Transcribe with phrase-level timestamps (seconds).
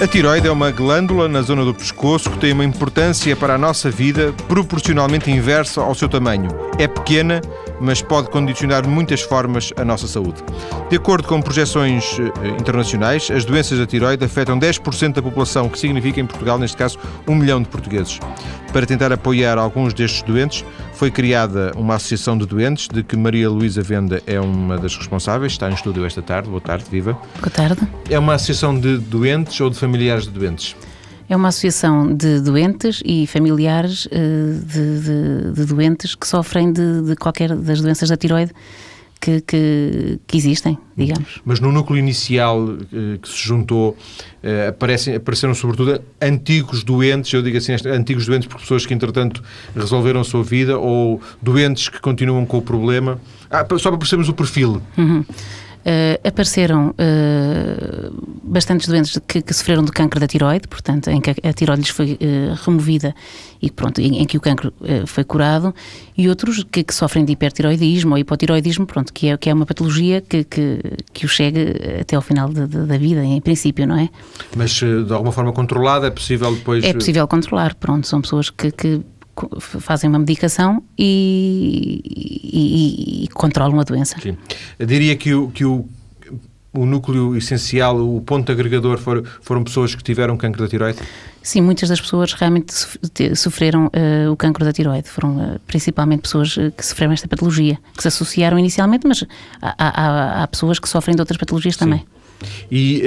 [0.00, 3.58] A tiroide é uma glândula na zona do pescoço que tem uma importância para a
[3.58, 6.48] nossa vida proporcionalmente inversa ao seu tamanho.
[6.78, 7.40] É pequena,
[7.80, 10.42] mas pode condicionar de muitas formas a nossa saúde.
[10.88, 15.70] De acordo com projeções eh, internacionais, as doenças da tiroide afetam 10% da população, o
[15.70, 18.18] que significa, em Portugal, neste caso, um milhão de portugueses.
[18.72, 23.48] Para tentar apoiar alguns destes doentes, foi criada uma associação de doentes, de que Maria
[23.48, 26.48] Luísa Venda é uma das responsáveis, está em estúdio esta tarde.
[26.48, 27.16] Boa tarde, viva.
[27.40, 27.80] Boa tarde.
[28.10, 30.76] É uma associação de doentes ou de familiares de doentes?
[31.28, 34.18] É uma associação de doentes e familiares eh,
[34.64, 38.52] de, de, de doentes que sofrem de, de, qualquer das doenças da tiroide
[39.20, 41.40] que, que, que, existem, digamos.
[41.44, 43.96] Mas no núcleo inicial eh, que se juntou,
[44.42, 49.42] eh, aparecem, apareceram sobretudo antigos doentes, eu digo assim, antigos doentes por pessoas que entretanto
[49.76, 53.20] resolveram a sua vida ou doentes que continuam com o problema.
[53.50, 54.80] Ah, só para percebermos o perfil.
[54.96, 55.24] Uhum.
[55.78, 61.30] Uh, apareceram uh, bastantes doentes que, que, sofreram de câncer da tiroide, portanto, em que
[61.30, 63.14] a, tiroide lhes foi uh, removida
[63.62, 64.72] e pronto, em, em que o câncer
[65.06, 65.74] foi curado,
[66.16, 69.66] e outros que, que, sofrem de hipertiroidismo ou hipotiroidismo, pronto, que é, que é uma
[69.66, 70.80] patologia que, que,
[71.12, 74.08] que o chega até ao final de, de, da vida, em princípio, não é?
[74.56, 76.84] Mas de alguma forma controlada é possível depois.
[76.84, 79.00] É possível controlar, pronto, são pessoas que, que
[79.60, 84.16] fazem uma medicação e, e, e, controlam a doença.
[84.20, 84.36] Sim.
[84.78, 85.88] Eu diria que o, que o,
[86.72, 90.98] o núcleo essencial, o ponto agregador, foram, foram pessoas que tiveram cancro da tiroide?
[91.42, 92.74] Sim, muitas das pessoas realmente
[93.34, 95.08] sofreram uh, o cancro da tiroide.
[95.08, 99.24] Foram uh, principalmente pessoas uh, que sofreram esta patologia, que se associaram inicialmente, mas
[99.62, 101.80] há, há, há pessoas que sofrem de outras patologias Sim.
[101.80, 102.04] também.
[102.70, 103.02] E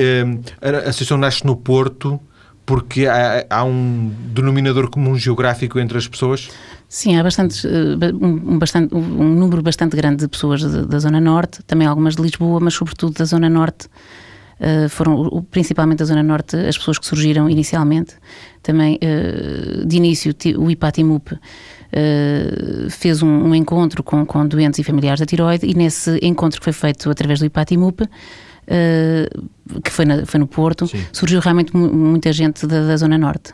[0.61, 2.19] a associação nasce no Porto
[2.65, 6.49] porque há, há, um denominador comum geográfico entre as pessoas?
[6.87, 11.63] Sim, há bastante, eh, um, bastante, um número bastante grande de pessoas da Zona Norte,
[11.63, 13.87] também algumas de Lisboa, mas sobretudo da Zona Norte.
[14.59, 18.13] Uh, foram principalmente da Zona Norte as pessoas que surgiram inicialmente.
[18.61, 24.83] Também, uh, de início, o IPATIMUP uh, fez um, um, encontro com, com doentes e
[24.83, 28.07] familiares da tiroide e nesse encontro que foi feito através do IPATIMUP, uh,
[29.83, 31.03] que foi, na, foi no Porto, Sim.
[31.11, 33.53] surgiu realmente muita gente da, da Zona Norte.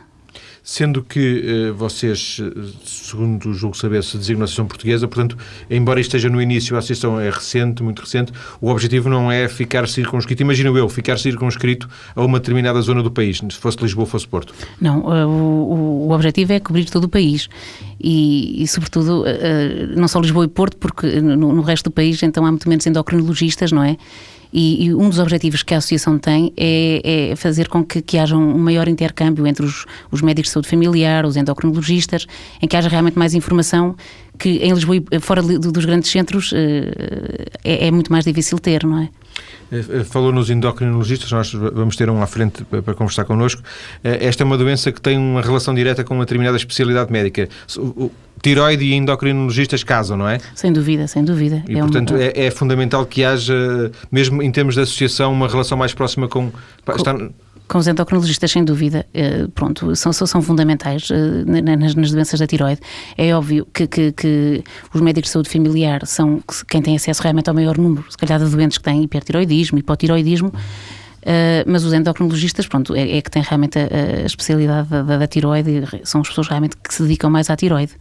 [0.62, 5.34] Sendo que uh, vocês, eh, segundo julgo saber, se designam a Associação Portuguesa, portanto,
[5.70, 9.88] embora esteja no início, a Associação é recente, muito recente, o objetivo não é ficar
[9.88, 14.10] circunscrito, imagino eu, ficar circunscrito a uma determinada zona do país, se fosse Lisboa ou
[14.10, 14.52] fosse Porto.
[14.78, 17.48] Não, o, o, objetivo é cobrir todo o país
[17.98, 19.24] e, e sobretudo,
[19.96, 22.86] não só Lisboa e Porto, porque no, no resto do país então há muito menos
[22.86, 23.96] endocrinologistas, não é?
[24.52, 28.16] E, e, um dos objetivos que a Associação tem é, é fazer com que, que,
[28.16, 32.26] haja um maior intercâmbio entre os, os, médicos de saúde familiar, os endocrinologistas,
[32.62, 33.94] em que haja realmente mais informação
[34.38, 39.00] que em Lisboa, fora dos grandes centros, eh, é, é muito mais difícil ter, não
[39.00, 39.08] é?
[39.70, 43.62] Eh, eh, falou nos endocrinologistas, nós vamos ter um à frente para conversar connosco.
[44.02, 47.48] Esta é uma doença que tem uma relação direta com uma determinada especialidade médica.
[48.42, 50.38] Tiroide e endocrinologistas casam, não é?
[50.54, 51.62] Sem dúvida, sem dúvida.
[51.68, 52.18] E, é portanto, um...
[52.18, 56.50] é, é, fundamental que haja, mesmo em termos de associação, uma relação mais próxima com...
[56.84, 56.92] com...
[56.92, 57.16] Está
[57.68, 62.46] com os endocrinologistas, sem dúvida, eh, pronto, são, são fundamentais eh, nas, nas doenças da
[62.46, 62.80] tiroide.
[63.16, 67.48] É óbvio que, que, que, os médicos de saúde familiar são quem tem acesso realmente
[67.48, 70.52] ao maior número, se calhar, de doentes que têm hipertiroidismo, hipotiroidismo,
[71.22, 75.26] Uh, mas os endocrinologistas, pronto, é, é que têm realmente a, a especialidade da, da,
[75.26, 77.92] tiroide, são as pessoas realmente que se dedicam mais à tiroide.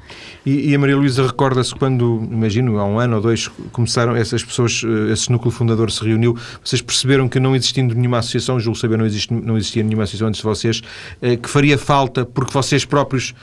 [0.45, 4.43] E, e a Maria Luísa recorda-se quando, imagino, há um ano ou dois, começaram essas
[4.43, 8.77] pessoas, eh, esse núcleo fundador se reuniu, vocês perceberam que não existindo nenhuma associação, julgo
[8.77, 10.81] saber, não, existe, não existia nenhuma associação antes de vocês,
[11.21, 13.33] uh, que faria falta, porque vocês próprios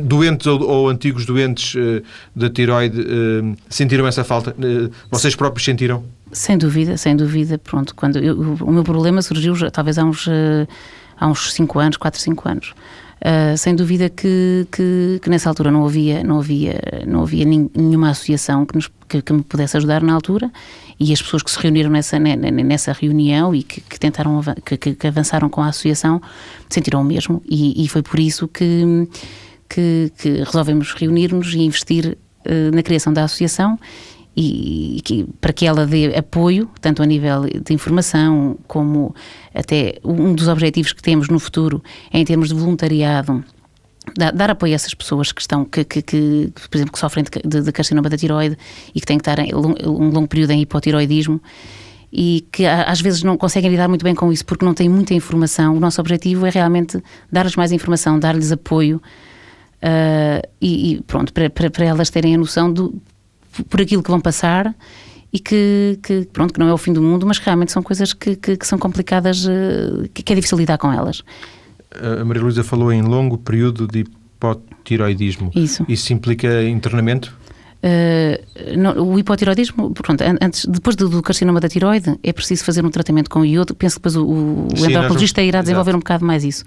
[0.00, 2.02] doentes ou, ou, antigos doentes uh,
[2.34, 4.52] da tiroide uh, sentiram essa falta?
[4.52, 6.04] Uh, vocês próprios sentiram?
[6.32, 7.58] Sem dúvida, sem dúvida.
[7.58, 10.66] Pronto, quando eu, o meu problema surgiu talvez há uns uh,
[11.22, 12.74] há uns 5 anos, 4, 5 anos.
[13.20, 18.10] Uh, sem dúvida que, que, que, nessa altura não havia, não havia, não havia nenhuma
[18.10, 20.50] associação que, nos, que, que, me pudesse ajudar na altura
[20.98, 25.48] e as pessoas que se reuniram nessa, nessa reunião e que, que tentaram que, avançaram
[25.48, 26.20] com a associação
[26.68, 29.08] sentiram o mesmo e, e foi por isso que,
[29.68, 30.10] que,
[30.44, 33.78] resolvemos reunir-nos e investir uh, na criação da associação
[34.36, 39.14] e, que, para que ela dê apoio, tanto a nível de informação como
[39.54, 43.44] até um dos objetivos que temos no futuro é em termos de voluntariado
[44.16, 47.24] dar, dar apoio a essas pessoas que estão, que, que, que por exemplo, que sofrem
[47.44, 48.56] de, de, carcinoma da tiroide
[48.94, 51.40] e que têm que estar em, um longo período em hipotiroidismo
[52.12, 55.14] e que às vezes não conseguem lidar muito bem com isso porque não têm muita
[55.14, 55.74] informação.
[55.74, 59.00] O nosso objetivo é realmente dar-lhes mais informação, dar-lhes apoio
[59.82, 63.00] uh, e, e, pronto, para, para, para, elas terem a noção do,
[63.68, 64.74] por aquilo que vão passar
[65.32, 67.82] e que, que, pronto, que não é o fim do mundo, mas que realmente são
[67.82, 71.22] coisas que, que, que são complicadas, uh, que, é difícil lidar com elas.
[71.90, 75.50] A Maria Luísa falou em longo período de hipotiroidismo.
[75.54, 75.84] Isso.
[75.88, 77.34] Isso implica internamento?
[77.84, 82.84] Uh, no, o hipotiroidismo, pronto, antes, depois do, do, carcinoma da tiroide, é preciso fazer
[82.84, 83.74] um tratamento com iodo.
[83.74, 85.96] Penso que depois o, o endocrinologista irá desenvolver Exato.
[85.96, 86.64] um bocado mais isso.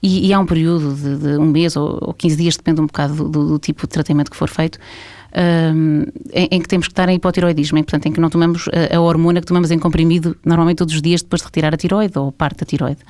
[0.00, 2.86] E, e há um período de, de, um mês ou, ou 15 dias, depende um
[2.86, 4.78] bocado do, do, do tipo de tratamento que for feito,
[5.34, 8.96] em, em, que temos que estar em hipotiroidismo, em, portanto, em que não tomamos a,
[8.96, 12.18] a, hormona que tomamos em comprimido normalmente todos os dias depois de retirar a tiroide
[12.18, 13.00] ou parte da tiroide.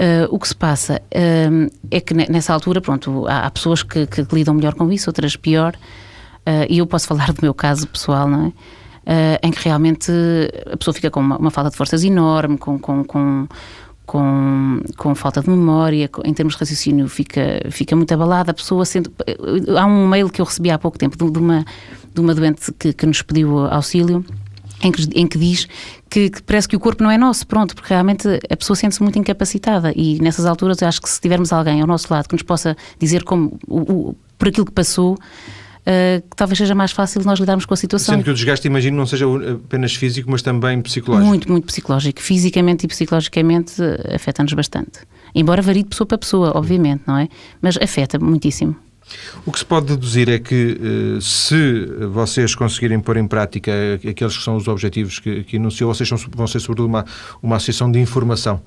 [0.00, 4.06] Uh, o que se passa uh, é que nessa altura, pronto, há, há pessoas que,
[4.06, 7.86] que, lidam melhor com isso, outras pior, uh, e eu posso falar do meu caso
[7.86, 8.52] pessoal, não é?
[9.42, 10.12] em que realmente
[10.72, 13.48] a pessoa fica com uma, uma falta de forças enorme, com, com, com
[14.10, 18.50] com, com falta de memória, em termos de raciocínio, fica, fica muito abalada.
[18.50, 19.08] A pessoa sente.
[19.78, 21.64] Há um mail que eu recebi há pouco tempo de, de uma,
[22.12, 24.24] de uma doente que, que nos pediu auxílio.
[24.82, 25.68] Em que, em que diz
[26.08, 29.02] que, que, parece que o corpo não é nosso, pronto, porque realmente a pessoa sente-se
[29.02, 32.34] muito incapacitada e nessas alturas eu acho que se tivermos alguém ao nosso lado que
[32.34, 35.18] nos possa dizer como, o, o, por aquilo que passou,
[35.80, 38.14] uh, que talvez seja mais fácil nós lidarmos com a situação.
[38.14, 41.28] Sendo que o desgaste, imagino, não seja apenas físico, mas também psicológico.
[41.28, 42.20] Muito, muito psicológico.
[42.20, 45.00] Fisicamente e psicologicamente uh, afeta-nos bastante.
[45.34, 47.28] Embora varie de pessoa para pessoa, obviamente, não é?
[47.60, 48.76] Mas afeta muitíssimo.
[49.44, 53.72] O que se pode deduzir é que uh, se vocês conseguirem pôr em prática
[54.08, 57.04] aqueles que são os objetivos que, que enunciou, vocês vão ser sobretudo uma,
[57.42, 58.62] uma associação de informação.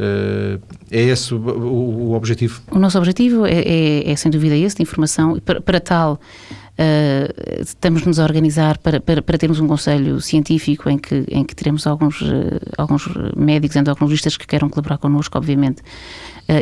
[0.00, 0.58] Uh,
[0.90, 2.62] é esse o, o, objetivo?
[2.70, 5.38] O nosso objetivo é, é, é, sem dúvida esse, de informação.
[5.40, 10.96] Para, para tal, uh, estamos-nos a organizar para, para, para, termos um conselho científico em
[10.96, 15.82] que, em que teremos alguns, uh, alguns médicos endocrinologistas que queiram colaborar connosco, obviamente,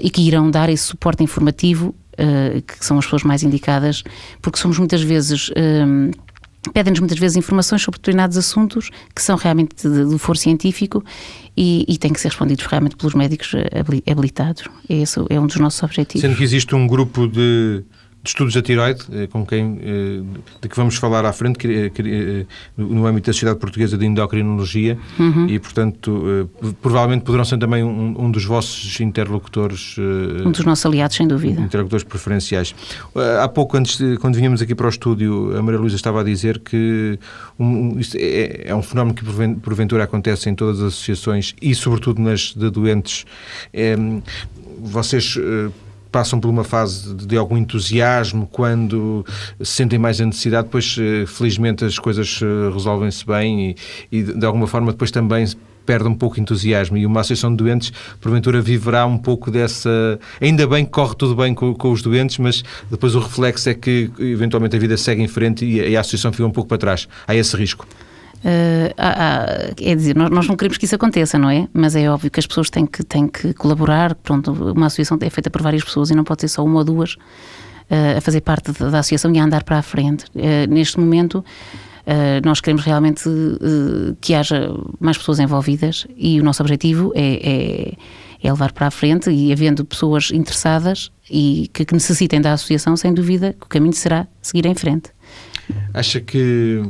[0.02, 1.94] e que irão dar esse suporte informativo,
[2.66, 4.02] que são as pessoas mais indicadas,
[4.42, 5.50] porque somos muitas vezes
[6.72, 11.04] pedem-nos muitas vezes informações sobre determinados assuntos que são realmente do foro científico
[11.56, 13.52] e, e têm que ser respondidos realmente pelos médicos
[14.10, 14.64] habilitados.
[14.88, 16.22] Esse é um dos nossos objetivos.
[16.22, 17.82] Sendo que existe um grupo de
[18.22, 20.20] de estudos da tiroide, eh, com quem, eh,
[20.60, 25.46] de que vamos falar à frente, eh, no âmbito da Sociedade Portuguesa de Endocrinologia, uhum.
[25.48, 26.50] e, portanto,
[26.82, 29.96] provavelmente poderão ser também um, um, dos vossos interlocutores.
[30.44, 31.60] Um dos nossos aliados, sem dúvida.
[31.60, 32.74] Interlocutores preferenciais.
[33.40, 36.58] Há pouco, antes, quando vinhamos aqui para o estúdio, a Maria Luísa estava a dizer
[36.58, 37.18] que
[37.58, 39.24] um, isto é, é, um fenómeno que
[39.60, 43.24] porventura acontece em todas as associações e, sobretudo, nas de doentes.
[43.72, 43.96] É,
[44.80, 45.38] vocês
[46.10, 49.24] passam por uma fase de, algum entusiasmo quando
[49.60, 53.76] se sentem mais a necessidade, depois eh, felizmente as coisas eh, resolvem-se bem
[54.10, 55.46] e, e de alguma forma depois também
[55.86, 57.90] perde um pouco de entusiasmo e uma associação de doentes,
[58.20, 60.20] porventura, viverá um pouco dessa.
[60.38, 63.74] Ainda bem que corre tudo bem com, com os doentes, mas depois o reflexo é
[63.74, 66.76] que eventualmente a vida segue em frente e e a associação fica um pouco para
[66.76, 67.08] trás.
[67.26, 67.86] Há esse risco.
[68.38, 71.68] Uh, é dizer, nós, nós, não queremos que isso aconteça, não é?
[71.72, 74.14] Mas é óbvio que as pessoas têm que, têm que colaborar.
[74.14, 76.84] Pronto, uma associação é feita por várias pessoas e não pode ser só uma ou
[76.84, 80.24] duas uh, a fazer parte da, da, associação e a andar para a frente.
[80.34, 81.44] Uh, neste momento,
[82.42, 83.24] nós queremos realmente
[84.22, 87.92] que haja mais pessoas envolvidas e o nosso objetivo é, é,
[88.42, 92.96] é, levar para a frente e havendo pessoas interessadas e que, que necessitem da associação,
[92.96, 95.10] sem dúvida, o caminho será seguir em frente.
[95.92, 96.82] Acha que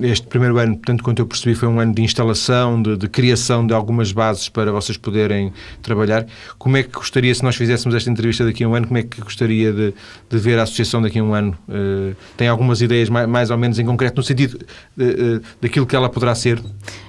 [0.00, 3.66] este primeiro ano, tanto quanto eu percebi, foi um ano de instalação, de, de, criação
[3.66, 5.52] de algumas bases para vocês poderem
[5.82, 6.26] trabalhar.
[6.58, 9.02] Como é que gostaria, se nós fizéssemos esta entrevista daqui a um ano, como é
[9.02, 9.94] que gostaria de,
[10.28, 11.56] de ver a associação daqui a um ano?
[11.68, 14.54] Uh, tem algumas ideias mais, mais, ou menos em concreto, no sentido
[14.98, 16.60] uh, daquilo que ela poderá ser?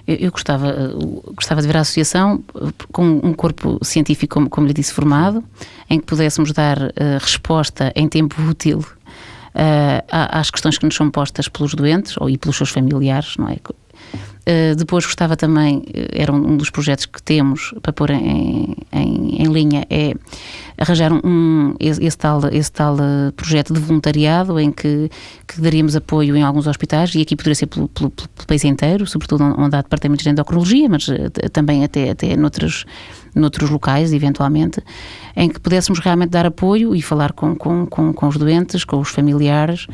[0.05, 2.43] Eu, eu gostava, uh, gostava de ver a associação
[2.91, 5.43] com um corpo científico, como, como lhe disse, formado,
[5.89, 6.77] em que pudéssemos dar
[7.21, 8.96] resposta em tempo útil uh,
[10.09, 13.57] às questões que nos são postas pelos doentes ou, e pelos seus familiares, não é?
[14.47, 19.41] Uh, depois gostava também, eh, era um, dos projetos que temos para pôr em, em,
[19.41, 20.13] em linha, é
[20.77, 22.95] arranjar um, esse, esse, tal, esse tal
[23.35, 25.09] projeto de voluntariado em que,
[25.45, 29.05] que daríamos apoio em alguns hospitais e aqui poderia ser pelo, pelo, pelo país inteiro,
[29.05, 31.07] sobretudo onde há departamentos de endocrinologia, mas
[31.51, 32.85] também até, até noutros,
[33.37, 34.81] noutros locais, eventualmente,
[35.35, 38.99] em que pudéssemos realmente dar apoio e falar com, com, com, com os doentes, com
[38.99, 39.87] os familiares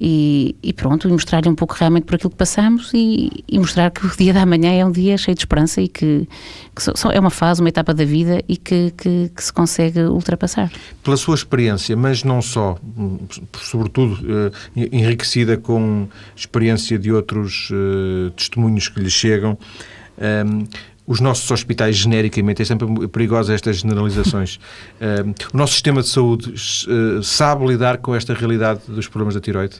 [0.00, 3.90] e, e, pronto, e mostrar-lhe um pouco realmente por aquilo que passamos e, e, mostrar
[3.90, 6.28] que o dia da manhã é um dia cheio de esperança e que,
[6.74, 10.70] que é uma fase, uma etapa da vida e que, que, que, se consegue ultrapassar.
[11.02, 12.78] Pela sua experiência, mas não só,
[13.60, 14.18] sobretudo
[14.76, 19.58] eh, enriquecida com experiência de outros uh, testemunhos que lhe chegam,
[20.20, 20.64] ehm,
[21.08, 24.56] os nossos hospitais, genericamente, é sempre perigosa estas generalizações.
[25.00, 29.40] Uh, o nosso sistema de saúde uh, sabe lidar com esta realidade dos problemas da
[29.40, 29.76] tiroide?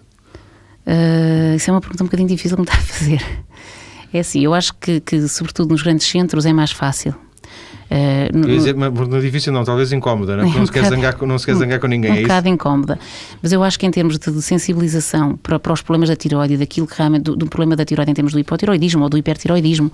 [0.87, 3.23] Uh, isso é uma pergunta um bocadinho difícil que me está a fazer.
[4.11, 7.14] É assim, eu acho que, que sobretudo nos grandes centros, é mais fácil.
[7.90, 10.47] Uh, dizer, mas não é difícil não, talvez incómoda, não, é?
[10.47, 12.12] não, um se, quer zangar, não se quer zangar com ninguém.
[12.12, 12.99] Um é bocado incómoda.
[13.42, 16.59] Mas eu acho que em termos de, de sensibilização para, para, os problemas da tiroide,
[16.59, 19.90] daquilo que realmente, do, do, problema da tiroide em termos do hipotiroidismo ou do hipertiroidismo,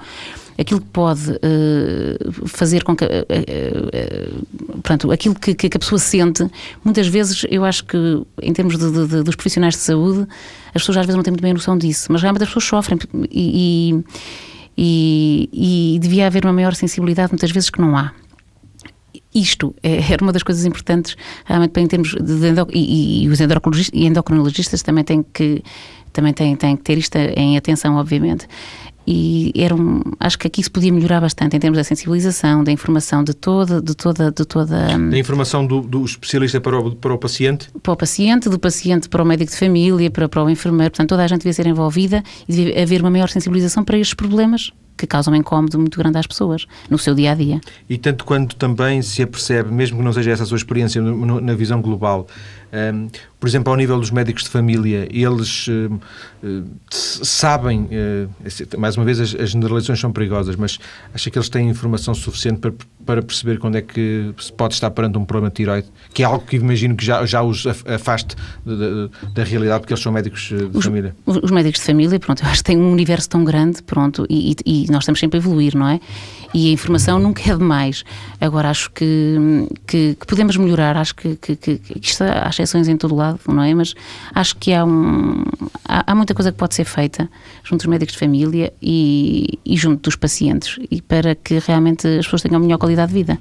[0.58, 3.04] aquilo que pode uh, fazer com que.
[3.04, 6.44] Uh, portanto, aquilo que, que, a pessoa sente,
[6.84, 10.26] muitas vezes eu acho que, em termos de, de, dos profissionais de saúde,
[10.74, 12.64] as pessoas às vezes não têm muito bem a noção disso, mas realmente as pessoas
[12.64, 12.98] sofrem
[13.30, 14.04] e, e
[14.76, 18.12] e, e devia haver uma maior sensibilidade, muitas vezes que não há.
[19.34, 23.40] Isto é, era uma das coisas importantes realmente em termos de, de e, e, os
[23.40, 25.62] endocrinologistas, e endocrinologistas também têm que
[26.12, 28.46] também têm, têm que ter isto em atenção obviamente
[29.06, 32.72] e era um, acho que aqui se podia melhorar bastante em termos da sensibilização, da
[32.72, 34.98] informação de toda, de toda, de toda.
[34.98, 37.68] Da informação do, do especialista para o, para o paciente?
[37.82, 41.10] Para o paciente, do paciente para o médico de família, para, para o enfermeiro, portanto
[41.10, 44.72] toda a gente devia ser envolvida e devia haver uma maior sensibilização para estes problemas
[44.96, 47.60] que causam um incómodo muito grande às pessoas no seu dia a dia.
[47.88, 51.54] E tanto quanto também se apercebe, mesmo que não seja essa a sua experiência na
[51.54, 52.26] visão global,
[52.74, 56.00] um, por exemplo, ao nível dos médicos de família, eles uh,
[56.42, 60.78] uh, sabem, uh, mais uma vez as, as, generalizações são perigosas, mas
[61.14, 62.72] acha que eles têm informação suficiente para,
[63.04, 66.26] para perceber quando é que se pode estar perante um problema de tiroide, que é
[66.26, 68.34] algo que imagino que já, já os afaste
[69.34, 71.14] da realidade, porque eles são médicos de os, família.
[71.26, 74.56] Os, médicos de família, pronto, eu acho que têm um universo tão grande, pronto, e,
[74.64, 76.00] e, e nós estamos sempre a evoluir, não é?
[76.54, 78.04] E a informação nunca é demais.
[78.40, 79.36] Agora, acho que,
[79.86, 83.62] que, que podemos melhorar, acho que, que, que isto há exceções em todo lado, não
[83.62, 83.74] é?
[83.74, 83.94] Mas
[84.34, 85.44] acho que há, um,
[85.84, 87.28] há, há, muita coisa que pode ser feita
[87.62, 92.26] junto dos médicos de família e, e junto dos pacientes, e para que realmente as
[92.26, 93.38] pessoas tenham melhor qualidade de vida.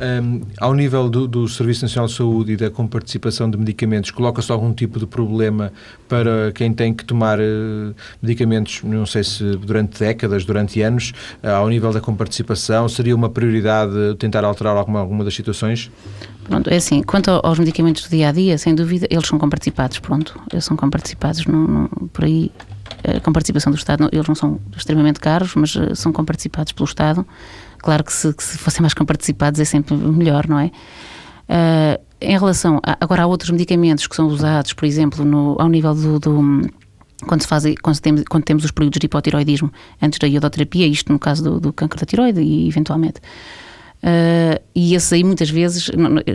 [0.00, 4.50] Um, ao nível do, do, Serviço Nacional de Saúde e da comparticipação de medicamentos, coloca-se
[4.50, 5.70] algum tipo de problema
[6.08, 11.12] para quem tem que tomar uh, medicamentos, não sei se durante décadas, durante anos,
[11.44, 12.88] uh, ao nível da comparticipação?
[12.88, 15.90] Seria uma prioridade tentar alterar alguma, alguma das situações?
[16.44, 19.98] Pronto, é assim, quanto aos medicamentos do dia a dia, sem dúvida, eles são comparticipados,
[19.98, 21.44] pronto, eles são comparticipados
[22.14, 22.50] por aí.
[23.04, 27.24] Eh, com participação do Estado, eles não são extremamente caros, mas são comparticipados pelo Estado
[27.82, 30.70] Claro que se, que se fossem mais comparticipados é sempre melhor, não é?
[31.48, 35.68] Uh, em relação a, agora há outros medicamentos que são usados, por exemplo, no, ao
[35.68, 36.70] nível do, do
[37.26, 41.12] quando, se faz, quando, temos, quando temos os períodos de hipotiroidismo antes da iodoterapia, isto
[41.12, 43.20] no caso do, do câncer da tiroide e eventualmente.
[44.02, 45.90] Uh, e esses aí muitas vezes,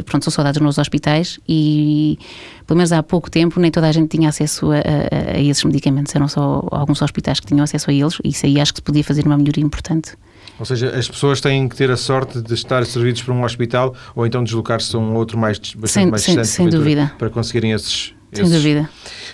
[0.05, 2.19] pronto, são saudades nos hospitais e
[2.67, 5.63] pelo menos há pouco tempo nem toda a gente tinha acesso a, a, a esses
[5.63, 8.79] medicamentos, eram só alguns hospitais que tinham acesso a eles e isso aí acho que
[8.79, 10.15] se podia fazer uma melhoria importante.
[10.59, 13.95] Ou seja, as pessoas têm que ter a sorte de estar servidos por um hospital
[14.15, 17.11] ou então deslocar-se a um outro mais, bastante sem, mais sem, distante sem dúvida.
[17.17, 18.89] para conseguirem esses, sem dúvida.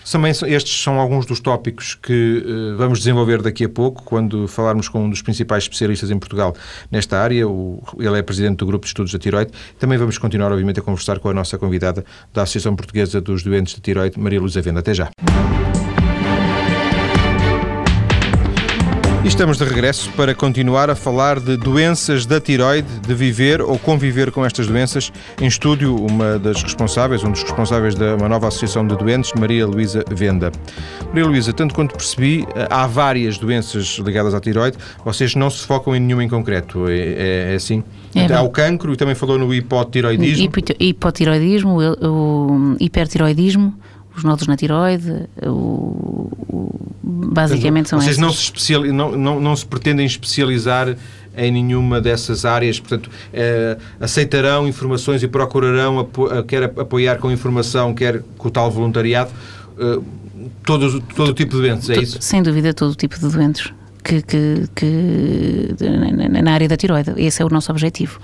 [0.10, 4.90] Também estes são alguns dos tópicos que uh, vamos desenvolver daqui a pouco, quando falarmos
[4.90, 6.56] com um dos principais especialistas em Portugal
[6.90, 7.48] nesta área.
[7.48, 9.52] O, ele é presidente do Grupo de Estudos da Tiroide.
[9.80, 13.76] Também vamos continuar, obviamente, a conversar com a nossa convidada da Associação Portuguesa dos Doentes
[13.76, 14.80] de Tiroide, Maria Luísa Venda.
[14.80, 15.10] Até já.
[19.24, 23.78] E estamos de regresso para continuar a falar de doenças da tiroide, de viver ou
[23.78, 25.14] conviver com estas doenças.
[25.40, 29.68] Em estúdio, uma das responsáveis, um dos responsáveis da uma nova associação de doentes, Maria
[29.68, 30.52] Luísa Venda.
[31.10, 35.96] Maria Luísa, tanto quanto percebi, há várias doenças ligadas à tiroide, vocês não se focam
[35.96, 37.84] em nenhuma em concreto, é, é, é assim?
[38.16, 40.52] É há o cancro e também falou no hipotiroidismo.
[40.80, 43.76] Hipotiroidismo, o hipertiroidismo,
[44.16, 49.56] os nódulos na tiroide, o, o, basicamente são Vocês não se, especial, não, não, não
[49.56, 50.96] se pretendem especializar
[51.36, 57.94] em nenhuma dessas áreas, portanto, eh, aceitarão informações e procurarão, apo, quer apoiar com informação,
[57.94, 59.32] quer com o tal voluntariado,
[59.80, 60.00] eh,
[60.66, 62.18] todo, todo o tipo de doentes, é isso?
[62.20, 63.72] Sem dúvida, todo o tipo de doentes
[64.04, 65.76] que, que, que,
[66.42, 67.14] na área da tiroide.
[67.18, 68.20] Esse é o nosso objetivo.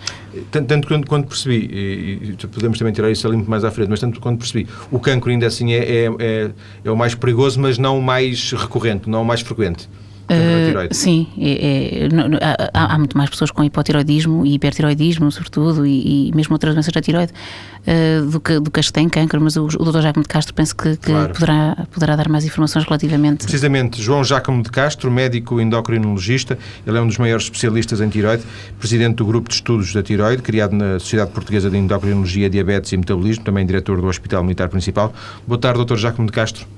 [0.51, 3.89] Tanto, tanto quando, quando, percebi, e, podemos também tirar isso ali muito mais à frente,
[3.89, 6.51] mas tanto quando percebi, o cancro ainda assim é, é, é,
[6.83, 9.89] é o mais perigoso, mas não o mais recorrente, não o mais frequente.
[10.29, 16.27] Uh, sim, é, é, há, há, muito mais pessoas com hipotiroidismo e hipertiroidismo, sobretudo, e,
[16.27, 19.39] e mesmo outras doenças da tiroide, uh, do, que, do que as que têm câncer,
[19.39, 20.01] mas o, o Dr.
[20.01, 21.33] Jacomo de Castro penso que, que claro.
[21.33, 23.43] poderá, poderá dar mais informações relativamente.
[23.43, 28.43] Precisamente, João Jacomo de Castro, médico endocrinologista, ele é um dos maiores especialistas em tiroide,
[28.77, 32.97] presidente do grupo de estudos da tiroide, criado na Sociedade Portuguesa de Endocrinologia, Diabetes e
[32.97, 35.13] Metabolismo, também diretor do Hospital Militar Principal.
[35.47, 35.95] Boa tarde, Dr.
[35.95, 36.76] Jacomo de Castro.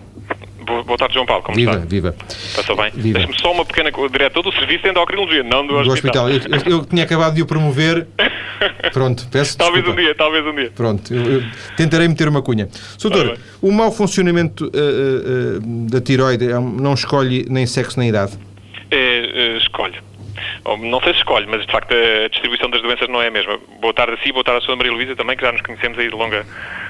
[0.85, 1.43] Boa tarde, João Paulo.
[1.43, 1.85] Como viva, está?
[1.85, 2.15] Viva,
[2.55, 2.91] Passou bem?
[2.93, 3.91] Deixa-me só uma pequena...
[4.11, 6.27] Diretor do Serviço de Endocrinologia, não do, do hospital.
[6.27, 6.59] hospital.
[6.65, 8.07] Eu, eu, tinha acabado de o promover.
[8.93, 10.01] Pronto, peço Talvez desculpa.
[10.01, 10.71] um dia, talvez um dia.
[10.75, 11.43] Pronto, eu, eu
[11.75, 12.67] tentarei meter uma cunha.
[13.01, 18.37] Doutor, o mau funcionamento uh, uh, da tiroide não escolhe nem sexo nem idade?
[18.91, 19.95] É, escolhe.
[20.65, 23.59] Não sei se escolhe, mas de facto a distribuição das doenças não é a mesma.
[23.81, 25.97] Boa tarde a si, boa tarde à sua Maria Luísa também, que já nos conhecemos
[25.97, 26.45] aí de longa,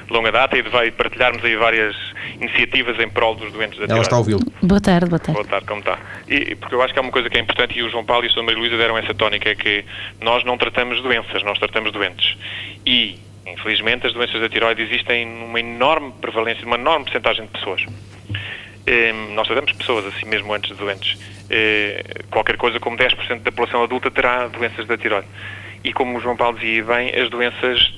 [0.09, 1.95] longa data e de partilharmos aí várias
[2.39, 3.93] iniciativas em prol dos doentes da tiroide.
[3.93, 4.41] Ela está a ouvi-lo.
[4.61, 5.33] Boa tarde, boa tarde.
[5.33, 5.99] Boa tarde, como está?
[6.27, 8.25] E, porque eu acho que há uma coisa que é importante e o João Paulo
[8.25, 9.85] e a sua Maria Luísa deram essa tónica, é que
[10.21, 12.37] nós não tratamos doenças, nós tratamos doentes.
[12.85, 17.85] E, infelizmente, as doenças da tiroide existem numa enorme prevalência, numa enorme porcentagem de pessoas.
[18.87, 21.17] Ehm, nós tratamos pessoas assim mesmo antes de doentes.
[21.49, 25.27] Eh, qualquer coisa como 10% da população adulta terá doenças da tiroide.
[25.83, 27.93] E como o João Paulo dizia bem, as doenças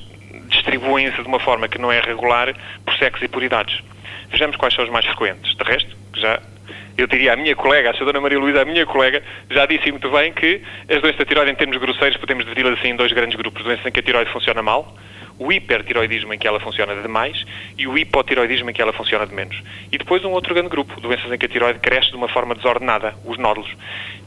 [0.61, 2.53] distribuem-se de uma forma que não é regular
[2.85, 3.81] por sexos e por idades.
[4.29, 5.55] Vejamos quais são os mais frequentes.
[5.55, 6.39] De resto, já
[6.97, 8.19] eu diria a minha colega, a Sra.
[8.21, 11.55] Maria Luísa, a minha colega, já disse muito bem que as doenças da tiroide, em
[11.55, 13.63] termos grosseiros, podemos dividi-las assim em dois grandes grupos.
[13.63, 14.95] Doenças em que a tiroide funciona mal,
[15.39, 17.43] o hipertiroidismo em que ela funciona de mais
[17.77, 19.61] e o hipotiroidismo em que ela funciona de menos.
[19.91, 22.53] E depois um outro grande grupo, doenças em que a tiroide cresce de uma forma
[22.53, 23.71] desordenada, os nódulos.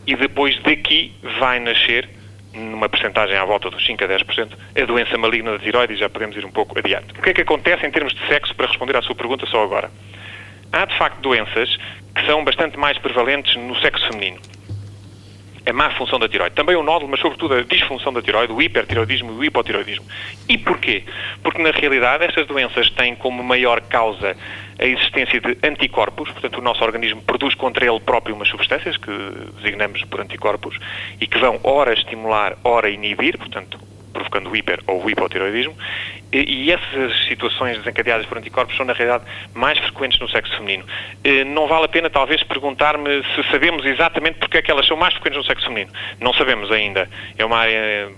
[0.07, 2.09] E depois daqui vai nascer,
[2.55, 6.09] numa percentagem à volta dos 5 a 10%, a doença maligna da tiroide e já
[6.09, 7.13] podemos ir um pouco adiante.
[7.19, 9.63] O que é que acontece em termos de sexo, para responder à sua pergunta só
[9.63, 9.91] agora?
[10.73, 11.77] Há, de facto, doenças
[12.15, 14.41] que são bastante mais prevalentes no sexo feminino
[15.67, 16.55] a má função da tiroide.
[16.55, 20.05] Também o nódulo, mas sobretudo a disfunção da tiroide, o hipertiroidismo e o hipotiroidismo.
[20.49, 21.05] E porquê?
[21.43, 24.37] Porque na realidade estas doenças têm como maior causa
[24.79, 29.11] a existência de anticorpos, portanto o nosso organismo produz contra ele próprio umas substâncias que
[29.57, 30.79] designamos por anticorpos
[31.21, 33.79] e que vão ora estimular, ora inibir, portanto
[34.13, 35.77] provocando o hiper ou o hipotiroidismo,
[36.43, 39.25] e, essas situações desencadeadas por anticorpos são, na realidade,
[39.55, 40.85] mais frequentes no sexo feminino.
[41.47, 45.15] Não vale a pena, talvez, perguntar-me se sabemos exatamente porque é que elas são mais
[45.15, 45.91] frequentes no sexo feminino.
[46.21, 47.09] Não sabemos ainda.
[47.39, 48.09] É uma área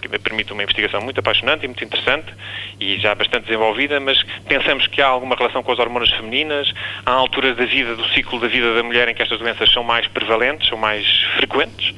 [0.00, 2.32] que permite uma investigação muito apaixonante e muito interessante
[2.80, 6.72] e já bastante desenvolvida, mas pensamos que há alguma relação com as hormonas femininas,
[7.04, 9.82] há alturas da vida, do ciclo da vida da mulher em que estas doenças são
[9.82, 11.94] mais prevalentes, são mais frequentes,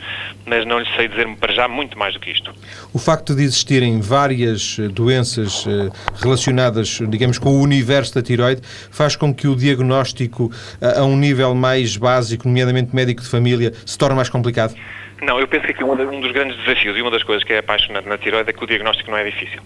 [0.47, 2.53] mas não lhe sei dizer-me para já muito mais do que isto.
[2.93, 4.89] O facto de existirem várias eh,
[5.39, 11.05] doenças eh, relacionadas, digamos, com o universo da tiroide, faz com que o diagnóstico a
[11.05, 14.75] um nível mais básico, nomeadamente médico de família, se torne mais complicado?
[15.21, 18.09] Não, eu penso que um dos grandes desafios e uma das coisas que é apaixonante
[18.09, 19.61] na tiroide é que o diagnóstico não é difícil.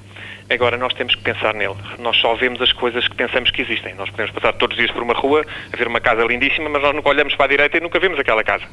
[0.48, 1.74] Agora, nós temos que pensar nele.
[1.98, 3.94] Nós só vemos as coisas que pensamos que existem.
[3.94, 6.82] Nós podemos passar todos os dias por uma rua, a ver uma casa lindíssima, mas
[6.82, 8.64] nós nunca olhamos para a direita e nunca vemos aquela casa.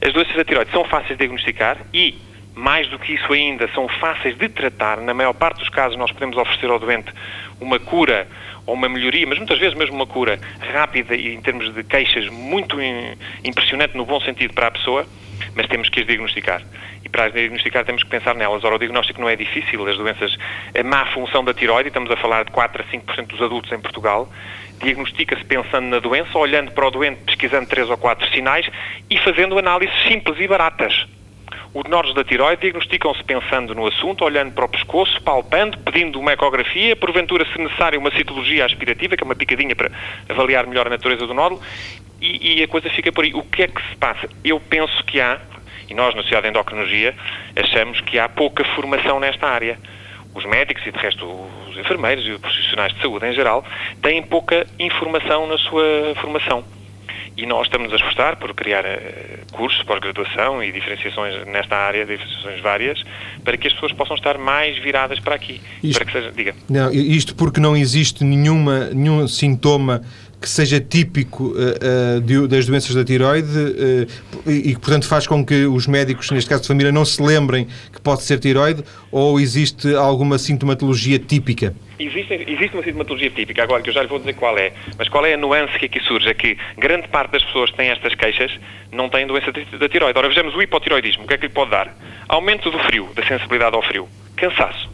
[0.00, 2.14] As doenças da tiroide são fáceis de diagnosticar e,
[2.54, 4.98] mais do que isso ainda, são fáceis de tratar.
[4.98, 7.12] Na maior parte dos casos, nós podemos oferecer ao doente
[7.60, 8.26] uma cura
[8.66, 10.38] ou uma melhoria, mas muitas vezes mesmo uma cura
[10.72, 12.76] rápida e em termos de queixas muito
[13.44, 15.06] impressionante no bom sentido para a pessoa,
[15.54, 16.62] mas temos que as diagnosticar.
[17.04, 18.62] E para as diagnosticar temos que pensar nelas.
[18.62, 19.86] Ora, o diagnóstico não é difícil.
[19.88, 20.36] As doenças,
[20.78, 23.80] a má função da tiroide, estamos a falar de 4 a 5% dos adultos em
[23.80, 24.28] Portugal,
[24.80, 28.68] diagnostica-se pensando na doença, olhando para o doente, pesquisando 3 ou 4 sinais
[29.10, 31.06] e fazendo análises simples e baratas.
[31.74, 36.34] Os nódulos da tiroide diagnosticam-se pensando no assunto, olhando para o pescoço, palpando, pedindo uma
[36.34, 39.90] ecografia, porventura, se necessário, uma citologia aspirativa, que é uma picadinha para
[40.28, 41.62] avaliar melhor a natureza do nódulo,
[42.20, 43.32] e, e a coisa fica por aí.
[43.32, 44.28] O que é que se passa?
[44.44, 45.40] Eu penso que há,
[45.88, 47.14] e nós na Sociedade de Endocrinologia
[47.56, 49.78] achamos que há pouca formação nesta área.
[50.34, 51.24] Os médicos e, de resto,
[51.70, 53.64] os enfermeiros e os profissionais de saúde em geral
[54.02, 56.62] têm pouca informação na sua formação.
[57.36, 62.60] E nós estamos a esforçar por criar uh, cursos pós-graduação e diferenciações nesta área, diferenciações
[62.60, 63.02] várias,
[63.42, 65.60] para que as pessoas possam estar mais viradas para aqui.
[65.82, 66.54] Isto, para que seja, diga.
[66.68, 70.02] Não, isto porque não existe nenhuma, nenhum sintoma
[70.42, 75.26] que seja típico uh, uh, de, das doenças da tiroide uh, e que, portanto, faz
[75.26, 78.82] com que os médicos, neste caso de família, não se lembrem que pode ser tiroide
[79.10, 81.74] ou existe alguma sintomatologia típica?
[82.04, 85.08] Existe, existe uma sintomatologia típica, agora que eu já lhe vou dizer qual é, mas
[85.08, 86.28] qual é a nuance que aqui surge?
[86.28, 88.50] É que grande parte das pessoas que têm estas queixas
[88.90, 90.18] não têm doença da tiroide.
[90.18, 91.94] Ora, vejamos o hipotiroidismo, o que é que lhe pode dar?
[92.28, 94.90] Aumento do frio, da sensibilidade ao frio, cansaço,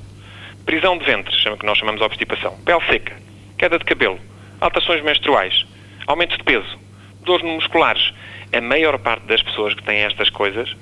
[0.66, 3.16] prisão de ventre, que nós chamamos de obstipação, pele seca,
[3.56, 4.20] queda de cabelo,
[4.60, 5.64] alterações menstruais,
[6.06, 6.78] aumento de peso,
[7.24, 8.12] dores musculares.
[8.52, 10.74] A maior parte das pessoas que têm estas coisas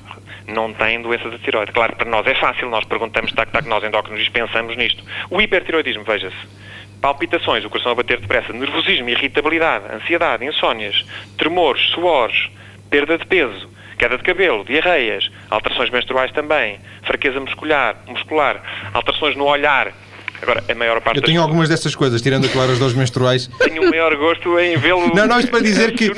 [0.46, 1.72] não têm doença da tiroide.
[1.72, 5.02] Claro que para nós é fácil, nós perguntamos, tac, tac, nós endócrinos pensamos nisto.
[5.30, 6.36] O hipertiroidismo, veja-se.
[7.00, 11.04] Palpitações, o coração a bater depressa, nervosismo, irritabilidade, ansiedade, insónias,
[11.36, 12.48] tremores, suores,
[12.88, 18.62] perda de peso, queda de cabelo, diarreias, alterações menstruais também, fraqueza muscular, muscular
[18.94, 19.92] alterações no olhar,
[20.46, 21.44] Agora, a maior parte Eu tenho das...
[21.44, 23.48] algumas dessas coisas, tirando, claro, as dores menstruais.
[23.58, 25.12] Tenho o maior gosto em vê-lo.
[25.14, 26.10] Não, não, isto para dizer que.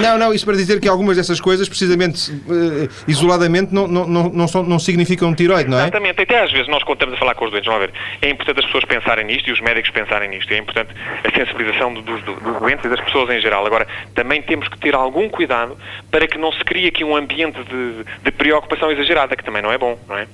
[0.00, 4.28] Não, não, isto para dizer que algumas dessas coisas, precisamente eh, isoladamente, não, não, não,
[4.30, 5.82] não, são, não significam tiroide, não é?
[5.82, 8.60] Exatamente, até às vezes nós contamos a falar com os doentes, vamos ver, é importante
[8.60, 10.90] as pessoas pensarem nisto e os médicos pensarem nisto, é importante
[11.22, 13.66] a sensibilização do- dos, dos doentes e das pessoas em geral.
[13.66, 15.76] Agora, também temos que ter algum cuidado
[16.10, 19.72] para que não se crie aqui um ambiente de, de preocupação exagerada, que também não
[19.72, 20.26] é bom, não é?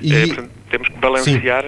[0.00, 1.64] E- É, portanto, temos que balancear.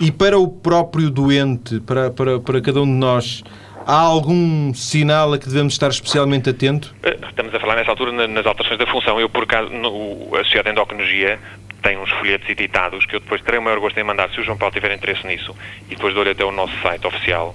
[0.00, 3.42] E para o próprio doente, para, para, para cada um de nós,
[3.86, 6.94] há algum sinal a que devemos estar especialmente atento?
[7.02, 9.20] Eh, Estamos a falar nessa altura na- nas alterações da função.
[9.20, 11.38] Eu, por acaso, no, a Sociedade de Endocrinologia
[11.82, 14.44] tem uns folhetos editados que eu depois terei o maior gosto em mandar, se o
[14.44, 15.54] João Paulo tiver interesse nisso,
[15.90, 17.54] e depois dou-lhe até o nosso site oficial,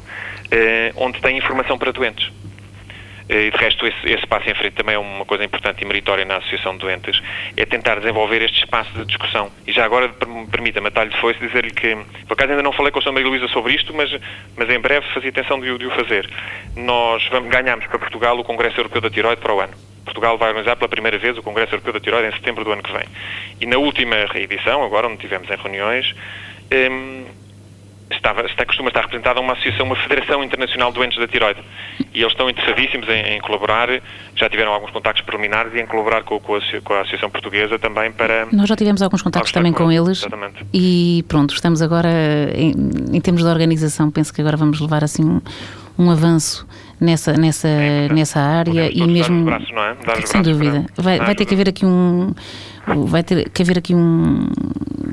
[0.51, 2.29] eh, onde tem informação para doentes.
[3.29, 5.85] Eh, E de resto, esse, esse passo em frente também é uma coisa importante e
[5.85, 7.21] meritória na Associação de Doentes,
[7.55, 9.51] é tentar desenvolver este espaço de discussão.
[9.65, 11.95] E já agora, per- permita-me, atalho de foice, dizer-lhe que,
[12.27, 13.11] por acaso ainda não falei com a Sra.
[13.11, 14.09] Maria Luísa sobre isto, mas,
[14.55, 16.29] mas em breve fazia intenção de, de o fazer.
[16.75, 19.73] Nós vamos, ganhamos para Portugal o Congresso Europeu da Tiroide para o ano.
[20.05, 22.81] Portugal vai organizar pela primeira vez o Congresso Europeu da Tiroide em setembro do ano
[22.81, 23.03] que vem.
[23.59, 26.15] E na última reedição, agora onde tivemos em reuniões,
[26.71, 27.25] hum,
[28.09, 31.59] estava, está, costuma estar representada uma associação, uma Federação Internacional de Doentes da Tiroide.
[32.13, 33.89] E eles estão interessadíssimos em, em colaborar,
[34.35, 37.77] já tiveram alguns contactos preliminares e em colaborar com, com a, com a Associação Portuguesa
[37.77, 38.47] também para...
[38.51, 40.65] Nós já tivemos alguns contactos também com eles Exatamente.
[40.73, 42.09] e pronto, estamos agora,
[42.55, 42.73] em,
[43.13, 45.41] em termos de organização, penso que agora vamos levar assim um,
[45.99, 46.67] um avanço
[46.99, 47.67] nessa, nessa,
[48.11, 49.39] nessa área e mesmo.
[49.39, 49.95] os braços, não é?
[50.25, 50.85] Sem dúvida.
[50.95, 52.33] para- Vai, vai ter que haver aqui um.
[53.05, 54.47] Vai ter que haver aqui um.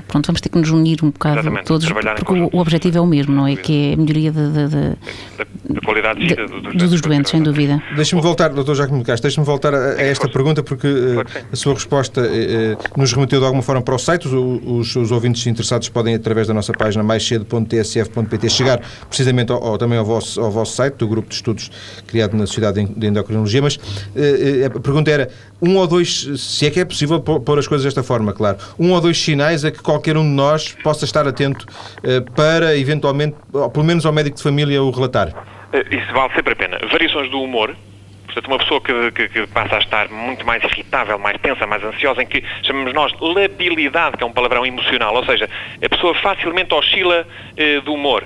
[0.08, 3.06] Pronto, vamos ter que nos unir um bocado Exatamente, todos, porque o, objetivo é o
[3.06, 3.56] mesmo, não é?
[3.56, 4.96] Que é a melhoria de- de- de-
[5.38, 7.82] Da, da qualidade de vida de- dos, dos doentes, sem dúvida.
[7.96, 8.74] Deixe-me voltar, Dr.
[8.74, 11.38] Jacques Castro, deixe-me voltar a, a esta pergunta, porque sim.
[11.52, 14.26] a sua resposta eh, nos remeteu de alguma forma para o site.
[14.28, 14.32] Os,
[14.64, 19.98] os, os ouvintes interessados podem, através da nossa página maiscedo.tsf.pt, chegar precisamente ao, ao- também
[19.98, 21.70] ao vosso, ao vosso site, do grupo de estudos
[22.06, 23.62] criado na Sociedade de Endocrinologia.
[23.62, 23.78] Mas
[24.16, 25.28] eh, a pergunta era:
[25.60, 28.58] um ou dois, se é que é possível pô- pôr as coisas desta forma, claro,
[28.78, 31.64] um ou dois sinais a que qualquer um de nós possa estar atento
[32.02, 33.36] eh, para, eventualmente,
[33.72, 35.28] pelo menos ao médico de família, o relatar.
[35.72, 36.78] Eh, Isso vale sempre a pena.
[36.90, 37.76] Variações do humor.
[38.24, 41.84] Portanto, uma pessoa que, que- que passa a estar muito mais irritável, mais tensa, mais
[41.84, 45.48] ansiosa, em que chamamos nós labilidade, que é um palavrão emocional, ou seja,
[45.80, 47.24] a pessoa facilmente oscila
[47.56, 48.24] eh, do humor.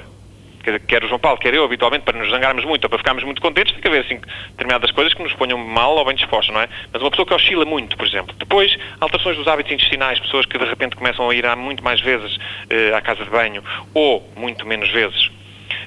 [0.68, 3.24] Quer, quer o João Paulo, quer eu, habitualmente, para nos zangarmos muito ou para ficarmos
[3.24, 6.54] muito contentes, tem que haver assim, determinadas coisas que nos ponham mal ou bem dispostos,
[6.54, 6.68] não é?
[6.92, 8.34] Mas uma pessoa que oscila muito, por exemplo.
[8.38, 12.00] Depois, alterações dos hábitos intestinais, pessoas que de repente começam a ir há muito mais
[12.00, 15.30] vezes eh, à casa de banho ou muito menos vezes.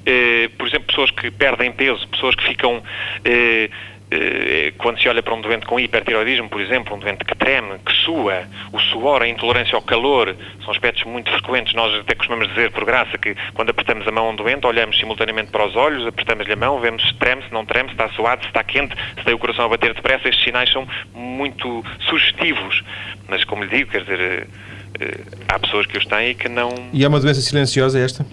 [0.06, 2.82] Eh, por exemplo, pessoas que perdem peso, pessoas que ficam.
[3.24, 3.70] eh,
[4.78, 7.94] quando se olha para um doente com hipertiroidismo, por exemplo, um doente que treme, que
[8.04, 8.44] sua,
[8.74, 11.74] o suor, a intolerância ao calor, são aspectos muito frequentes.
[11.74, 14.98] Nós até costumamos dizer, por graça, que quando apertamos a mão a um doente, olhamos
[15.00, 18.10] simultaneamente para os olhos, apertamos-lhe a mão, vemos se treme, se não treme, se está
[18.10, 20.28] suado, se está quente, se tem o coração a bater depressa.
[20.28, 22.84] Estes sinais são muito sugestivos.
[23.28, 24.48] Mas, como lhe digo, quer dizer, eh,
[25.00, 26.74] eh, há pessoas que os têm e que não.
[26.92, 28.26] E é uma doença silenciosa esta?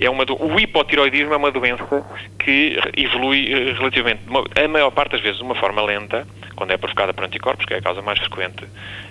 [0.00, 0.34] É uma do...
[0.42, 2.04] O hipotiroidismo é uma doença
[2.38, 4.22] que evolui eh, relativamente,
[4.62, 7.74] a maior parte das vezes, de uma forma lenta, quando é provocada por anticorpos, que
[7.74, 8.64] é a causa mais frequente,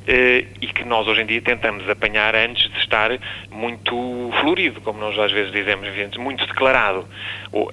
[0.07, 3.11] eh, e que nós hoje em dia tentamos apanhar antes de estar
[3.49, 7.05] muito florido, como nós às vezes dizemos, muito declarado.
[7.51, 7.69] Ou,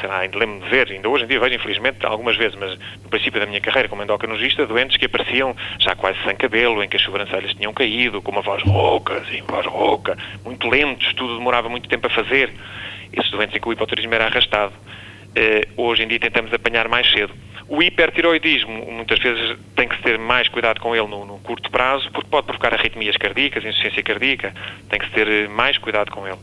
[0.00, 2.78] sei lá, ainda lembro de ver, ainda hoje em dia vejo, infelizmente, algumas vezes, mas
[3.02, 6.88] no princípio da minha carreira como endocrinologista, doentes que apareciam já quase sem cabelo, em
[6.88, 11.38] que as sobrancelhas tinham caído, com uma voz rouca, assim, voz rouca, muito lentos, tudo
[11.38, 12.52] demorava muito tempo a fazer.
[13.12, 14.72] Esses doentes em que o hipotiroidismo era arrastado.
[15.34, 17.32] Eh, hoje em dia tentamos apanhar mais cedo.
[17.68, 22.10] O hipertiroidismo, muitas vezes, tem que ter mais cuidado com ele no, no curto prazo,
[22.12, 24.54] porque pode provocar arritmias cardíacas, insuficiência cardíaca,
[24.88, 26.38] tem que se ter eh, mais cuidado com ele.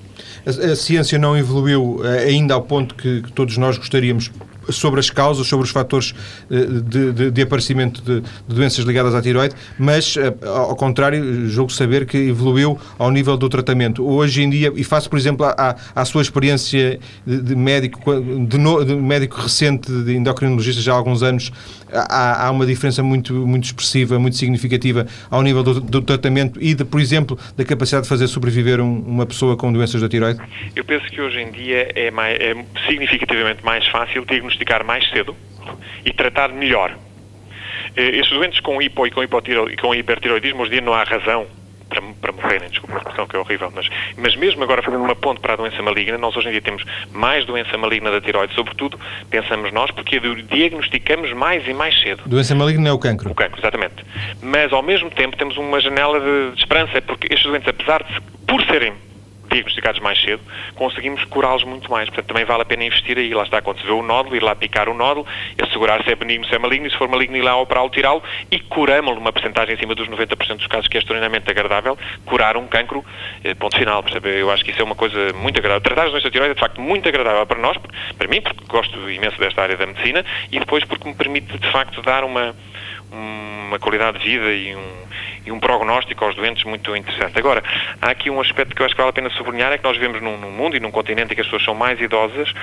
[0.45, 4.32] A, a ciência não evoluiu eh, ainda ao ponto que, que todos nós gostaríamos
[4.69, 6.13] sobre as causas, sobre os fatores
[6.51, 11.47] eh, de, de- de aparecimento de, de doenças ligadas à tiroide, mas, eh, ao contrário,
[11.47, 14.06] julgo saber que evoluiu ao nível do tratamento.
[14.06, 17.99] Hoje em dia, e faço, por exemplo, à, à sua experiência de, médico,
[18.47, 21.51] de, no- médico recente, de endocrinologista já há alguns anos,
[21.93, 26.73] há, há uma diferença muito, muito expressiva, muito significativa ao nível do, do tratamento e,
[26.73, 30.39] de, por exemplo, da capacidade de fazer sobreviver um- uma pessoa com doenças da tiroide?
[30.75, 32.56] Eu penso que hoje em dia é, mais, é
[32.88, 35.36] significativamente mais fácil diagnosticar mais cedo
[36.06, 36.96] e tratar melhor.
[37.96, 40.94] Eh, Estes doentes com hipo e com, hipotiro, e com hipertiroidismo, hoje em dia não
[40.94, 41.48] há razão
[41.89, 43.88] para, para morrerem, desculpa a expressão que é horrível, mas,
[44.18, 46.84] mas mesmo agora fazendo uma ponte para a doença maligna, nós hoje em dia temos
[47.12, 52.24] mais doença maligna da tiroide, sobretudo, pensamos nós, porque diagnosticamos mais e mais cedo.
[52.26, 53.32] Doença maligna é o cancro.
[53.32, 53.96] O cancro, exatamente.
[54.41, 58.22] Mas, ao mesmo tempo, temos uma janela de, de esperança, porque estes doentes, apesar de,
[58.48, 58.94] por serem
[59.56, 60.41] diagnosticados mais cedo,
[60.76, 62.10] conseguimos curá-los muito mais.
[62.10, 63.34] Portanto, também vale a pena investir aí.
[63.34, 65.26] Lá está, quando se vê o nódulo, ir lá picar o nódulo,
[65.62, 68.24] assegurar se é benigno, se é maligno, e se for maligno, ir lá operá-lo, tirá-lo
[68.52, 72.68] e curamos-lo numa porcentagem acima dos 90% dos casos, que é extraordinariamente agradável, curar um
[72.68, 73.04] cancro,
[73.44, 74.04] eh, ponto final.
[74.04, 74.39] Percebe?
[74.39, 75.82] Eu acho que isso é uma coisa muito agradável.
[75.82, 77.78] Tratar as doenças da tiroide é, de facto, muito agradável para nós,
[78.18, 81.72] para mim, porque gosto imenso desta área da medicina, e depois porque me permite, de
[81.72, 82.56] facto, dar uma,
[83.12, 85.06] uma qualidade de vida e um,
[85.45, 87.38] e um prognóstico aos doentes muito interessante.
[87.38, 87.63] Agora,
[88.01, 89.97] há aqui um aspecto que eu acho que vale a pena sublinhar, é que nós
[89.97, 92.53] vivemos num, num mundo e num continente em que as pessoas são mais idosas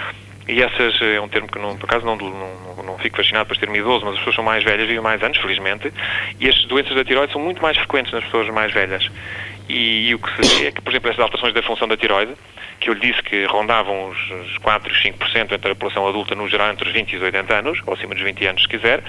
[0.49, 3.57] e essas, é um termo que não, por acaso não, não, não fico fascinado por
[3.57, 5.93] ter-me idoso, mas as pessoas são mais velhas, vivem mais anos, felizmente,
[6.41, 9.09] e as doenças da tiroide são muito mais frequentes nas pessoas mais velhas.
[9.69, 11.97] E, e o que se vê é que, por exemplo, essas alterações da função da
[11.97, 12.33] tiroide,
[12.83, 16.35] que eu lhe disse que rondavam os, os 4 e 5% entre a população adulta
[16.35, 18.69] no geral entre os 20 e os 80 anos, ou acima dos 20 anos se
[18.69, 19.03] quiser,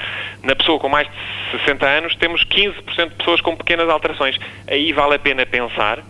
[0.44, 4.38] na pessoa com mais de 60 anos temos 15% de pessoas com pequenas alterações.
[4.68, 6.04] Aí vale a pena pensar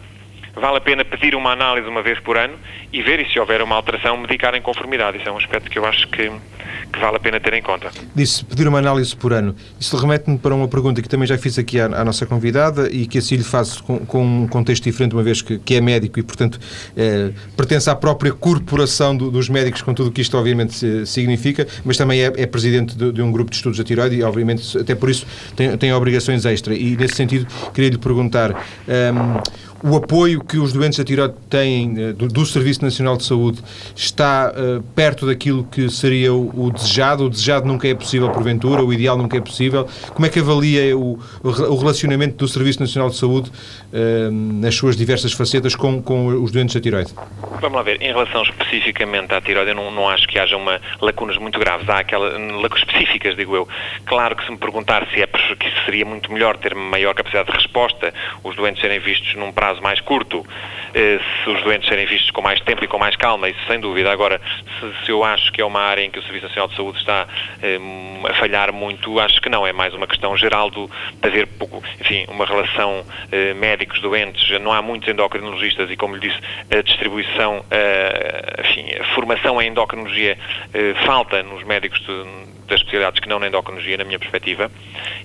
[0.55, 2.53] vale a pena pedir uma análise uma vez por ano
[2.91, 5.17] e ver e se houver uma alteração medicar em conformidade.
[5.17, 6.31] Isso é um aspecto que eu acho que,
[6.91, 7.89] que vale a pena ter em conta.
[8.13, 9.55] Disse pedir uma análise por ano.
[9.79, 13.07] Isso remete-me para uma pergunta que também já fiz aqui à, à nossa convidada e
[13.07, 16.19] que assim lhe faço com, com, um contexto diferente, uma vez que, que é médico
[16.19, 16.59] e, portanto,
[16.95, 21.67] é, pertence à própria corporação do, dos médicos, com tudo o que isto obviamente significa,
[21.83, 24.77] mas também é, é presidente de, de, um grupo de estudos da tiroide e, obviamente,
[24.77, 26.75] até por isso tem, tem obrigações extra.
[26.75, 28.51] E, nesse sentido, queria lhe perguntar.
[28.87, 33.25] Um, o apoio que os doentes da tiroide têm eh, do, do, Serviço Nacional de
[33.25, 33.61] Saúde
[33.95, 37.25] está uh, perto daquilo que seria o, o, desejado?
[37.25, 39.87] O desejado nunca é possível, porventura, o ideal nunca é possível.
[40.13, 44.95] Como é que avalia o, o relacionamento do Serviço Nacional de Saúde uh, nas suas
[44.95, 47.13] diversas facetas com, com os doentes da tiroide?
[47.59, 48.01] Vamos lá ver.
[48.01, 51.89] Em relação especificamente à tiroide, eu não, não acho que haja uma lacunas muito graves.
[51.89, 53.67] Há aquelas lacunas específicas, digo eu.
[54.05, 57.57] Claro que se me perguntar se é que seria muito melhor ter maior capacidade de
[57.57, 60.45] resposta, os doentes serem vistos num prazo prazo mais curto,
[60.93, 63.79] eh, se os doentes serem vistos com mais tempo e com mais calma, isso sem
[63.79, 64.11] dúvida.
[64.11, 64.39] Agora,
[64.79, 66.97] se, se eu acho que é uma área em que o Serviço Nacional de Saúde
[66.99, 67.27] está
[67.61, 67.79] eh,
[68.29, 69.65] a falhar muito, acho que não.
[69.65, 71.47] É mais uma questão geral do, de haver,
[71.99, 74.59] enfim, uma relação eh, médicos-doentes.
[74.61, 76.39] Não há muitos endocrinologistas e, como lhe disse,
[76.71, 77.65] a distribuição,
[78.59, 80.37] enfim, a formação em endocrinologia
[81.05, 82.23] falta nos médicos de,
[82.67, 84.71] das especialidades que não na endocrinologia, na minha perspectiva,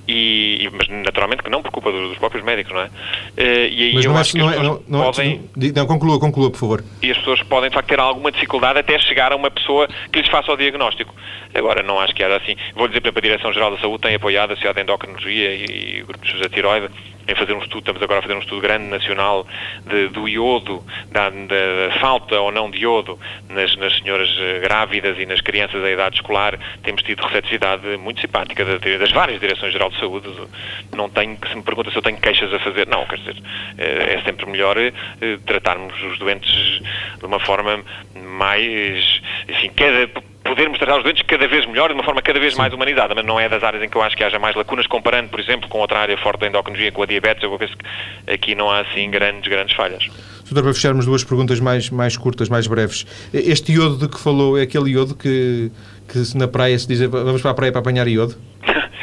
[0.06, 2.90] e, mas naturalmente que não por culpa dos, dos próprios médicos, não é?
[3.36, 5.50] E aí mas eu não acho é, que não, é, não, não, podem...
[5.74, 6.84] Não, conclua, conclua, por favor.
[7.02, 10.20] E as pessoas podem, de facto, ter alguma dificuldade até chegar a uma pessoa que
[10.20, 11.14] lhes faça o diagnóstico.
[11.54, 12.56] Agora, não acho que era assim.
[12.74, 15.64] Vou dizer, para a Direção-Geral da Saúde tem apoiado a Sociedade de Endocrinologia e,
[15.98, 16.88] e grupos da tiroide
[17.28, 19.46] em fazer um estudo, estamos agora a fazer um estudo grande nacional
[19.86, 23.18] de, do iodo, da, da, falta ou não de iodo
[23.50, 26.58] nas, nas senhoras eh, grávidas e nas crianças da idade escolar.
[26.82, 30.28] Temos tido receptividade muito simpática das várias Direções-Geral de Saúde.
[30.96, 33.36] Não tenho, se me pergunta se eu tenho queixas a fazer, não, quer dizer,
[33.76, 34.92] eh, é sempre melhor eh,
[35.44, 36.80] tratarmos os doentes
[37.18, 40.08] de uma forma mais, enfim, cada
[40.48, 43.24] podermos tratar os doentes cada vez melhor, de uma forma cada vez mais humanizada, mas
[43.24, 45.68] não é das áreas em que eu acho que haja mais lacunas, comparando, por exemplo,
[45.68, 48.80] com outra área forte da endocrinologia, com a diabetes, eu penso que aqui não há,
[48.80, 50.08] assim, grandes, grandes falhas.
[50.50, 53.06] Doutor, para fecharmos duas perguntas mais, mais curtas, mais breves.
[53.34, 55.70] Este iodo de que falou é aquele iodo que,
[56.08, 58.34] que na praia se diz vamos para a praia para apanhar iodo?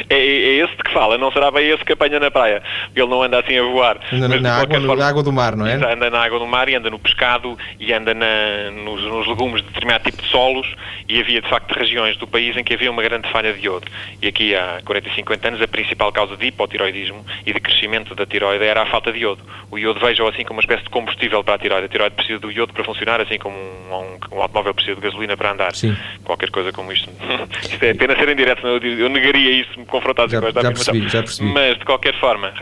[0.10, 2.62] É, é esse que fala, não será bem esse que apanha na praia.
[2.96, 4.00] Ele não anda assim a voar.
[4.12, 5.74] Anda na, na água, forma, na água do mar, não é?
[5.74, 9.62] Anda na água do mar e anda no pescado e anda na, nos, nos, legumes
[9.62, 10.68] de determinado tipo de solos
[11.08, 13.88] e havia de facto regiões do país em que havia uma grande falha de iodo.
[14.22, 18.16] E aqui há 40 e 50 anos a principal causa de hipotiroidismo e de crescimento
[18.16, 19.44] da tiroide era a falta de iodo.
[19.72, 21.86] O iodo vejam assim como uma espécie de combustível para a tiroide.
[21.86, 25.02] A tiroide precisa do iodo para funcionar, assim como um, um, um automóvel precisa de
[25.02, 25.76] gasolina para andar.
[25.76, 25.96] Sim.
[26.24, 27.10] Qualquer coisa como isto.
[27.62, 30.72] isto é apenas ser em direto, eu, eu negaria isso, me confrontasse já, esta já
[30.72, 31.50] percebi, já percebi.
[31.52, 32.54] Mas, de qualquer forma,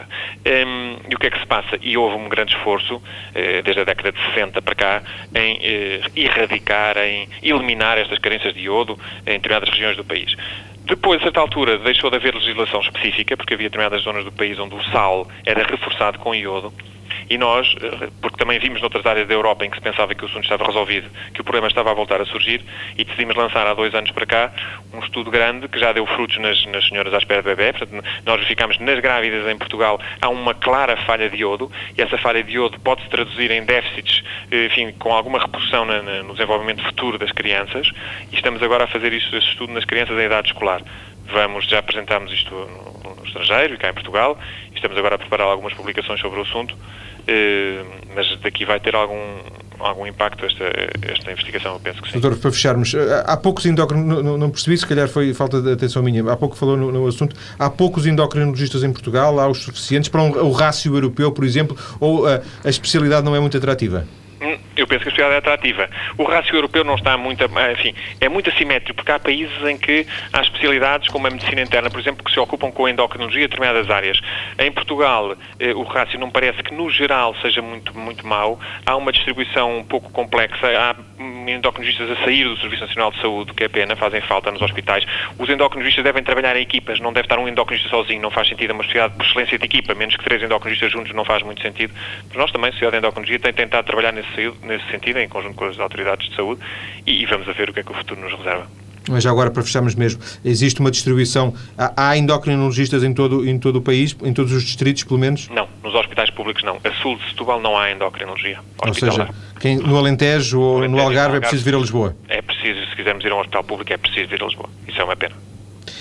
[0.45, 1.77] um, e o que é que se passa?
[1.81, 3.01] E houve um grande esforço,
[3.33, 5.03] eh, desde a década de 60 para cá,
[5.35, 10.35] em eh, erradicar, em eliminar estas carências de iodo em determinadas regiões do país.
[10.85, 14.59] Depois, a certa altura, deixou de haver legislação específica, porque havia determinadas zonas do país
[14.59, 16.73] onde o sal era reforçado com iodo,
[17.33, 20.23] e nós, eh, porque também vimos noutras áreas da Europa em que se pensava que
[20.23, 22.61] o assunto estava resolvido, que o problema estava a voltar a surgir,
[22.95, 24.53] e decidimos lançar há dois anos para cá
[24.93, 27.73] um estudo grande que já deu frutos nas, nas senhoras à espera de bebê.
[27.73, 32.19] Portanto, nós verificamos nas grávidas em Portugal há uma clara falha de iodo, e essa
[32.19, 36.33] falha de iodo pode-se traduzir em déficits, eh, enfim, com alguma repercussão na, na, no
[36.33, 37.89] desenvolvimento futuro das crianças,
[38.31, 40.83] e estamos agora a fazer isso, esse estudo nas crianças em idade escolar.
[41.31, 44.37] Vamos, já apresentámos isto no, no estrangeiro e cá em Portugal,
[44.83, 46.75] estamos agora a preparar algumas publicações sobre o assunto,
[47.25, 49.39] eh, mas daqui vai ter algum,
[49.79, 50.65] algum impacto esta,
[51.01, 52.19] esta investigação, eu penso que sim.
[52.19, 55.71] Doutor, para fecharmos, eh, há poucos endocrinologistas, não, não, percebi, se calhar foi falta de
[55.71, 59.59] atenção minha, há pouco falou no, no assunto, há poucos endocrinologistas em Portugal, há os
[59.59, 63.39] suficientes para um, o rácio europeu, por exemplo, ou a, eh, a especialidade não é
[63.39, 64.05] muito atrativa?
[64.41, 65.89] Hum, eu penso que a sociedade é atrativa.
[66.17, 70.05] O rácio europeu não está muito, enfim, é muito assimétrico, porque há países em que
[70.31, 73.47] há especialidades como a medicina interna, por exemplo, que se ocupam com a endocrinologia em
[73.47, 74.19] determinadas áreas.
[74.57, 78.59] Em Portugal, eh, o rácio não parece que, no geral, seja muito, muito mau.
[78.85, 80.67] Há uma distribuição um pouco complexa.
[80.67, 80.95] Há
[81.51, 85.05] endocrinologistas a sair do Serviço Nacional de Saúde, que é pena, fazem falta nos hospitais.
[85.37, 88.71] Os endocrinologistas devem trabalhar em equipas, não deve estar um endocrinologista sozinho, não faz sentido.
[88.71, 91.61] É uma sociedade por excelência de equipa, menos que três endocrinologistas juntos não faz muito
[91.61, 91.93] sentido.
[92.29, 95.55] Mas nós também, a Sociedade de Endocrinologia, tem tentado trabalhar nesse, nesse sentido, em conjunto
[95.55, 96.61] com as autoridades de saúde,
[97.05, 98.67] e, e vamos a ver o que é que o futuro nos reserva.
[99.09, 103.77] Mas já agora, para fecharmos mesmo, existe uma distribuição, há endocrinologistas em todo, em todo
[103.77, 105.49] o país, em todos os distritos, pelo menos?
[105.49, 106.77] Não, nos hospitais públicos não.
[106.83, 108.59] A sul de Setúbal não há endocrinologia.
[108.77, 112.15] Ou seja, quem, no Alentejo ou no Alentejo, no Algarve é preciso vir a Lisboa?
[112.29, 114.69] É preciso, se quisermos ir a um hospital público, é preciso vir a Lisboa.
[114.87, 115.35] Isso é uma pena.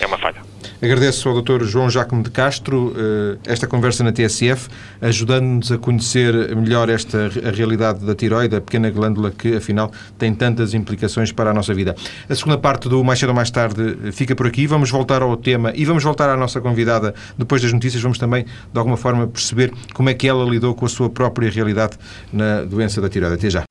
[0.01, 0.41] É uma falha.
[0.83, 1.63] Agradeço ao Dr.
[1.63, 4.69] João Jacome de Castro eh, esta conversa na TSF,
[5.01, 10.35] ajudando-nos a conhecer melhor esta a realidade da tiroide, a pequena glândula que, afinal, tem
[10.35, 11.95] tantas implicações para a nossa vida.
[12.29, 14.67] A segunda parte do Mais Cedo ou Mais Tarde fica por aqui.
[14.67, 18.03] Vamos voltar ao tema e vamos voltar à nossa convidada depois das notícias.
[18.03, 21.49] Vamos também, de alguma forma, perceber como é que ela lidou com a sua própria
[21.49, 21.97] realidade
[22.33, 23.37] na doença da tiroide.
[23.37, 23.63] Até já.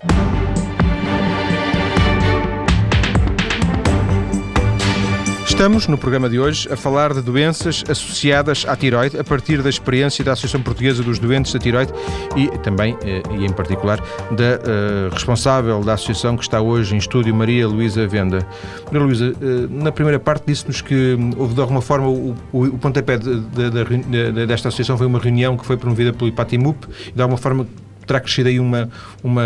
[5.62, 9.70] Estamos, no programa de hoje, a falar de doenças associadas à tiroide, a partir da
[9.70, 11.94] experiência da Associação Portuguesa dos Doentes da Tiroide
[12.36, 14.00] e também, eh, e em particular,
[14.32, 18.44] da uh, responsável da associação que está hoje em estúdio, Maria Luísa Venda.
[18.86, 22.80] Maria Luísa, uh, na primeira parte disse-nos que houve, de alguma forma, o, o, o
[22.80, 27.12] pontapé de, de, de, desta associação foi uma reunião que foi promovida pelo IPATIMUP e,
[27.12, 27.68] de alguma forma,
[28.08, 28.90] terá crescido aí uma,
[29.24, 29.44] uma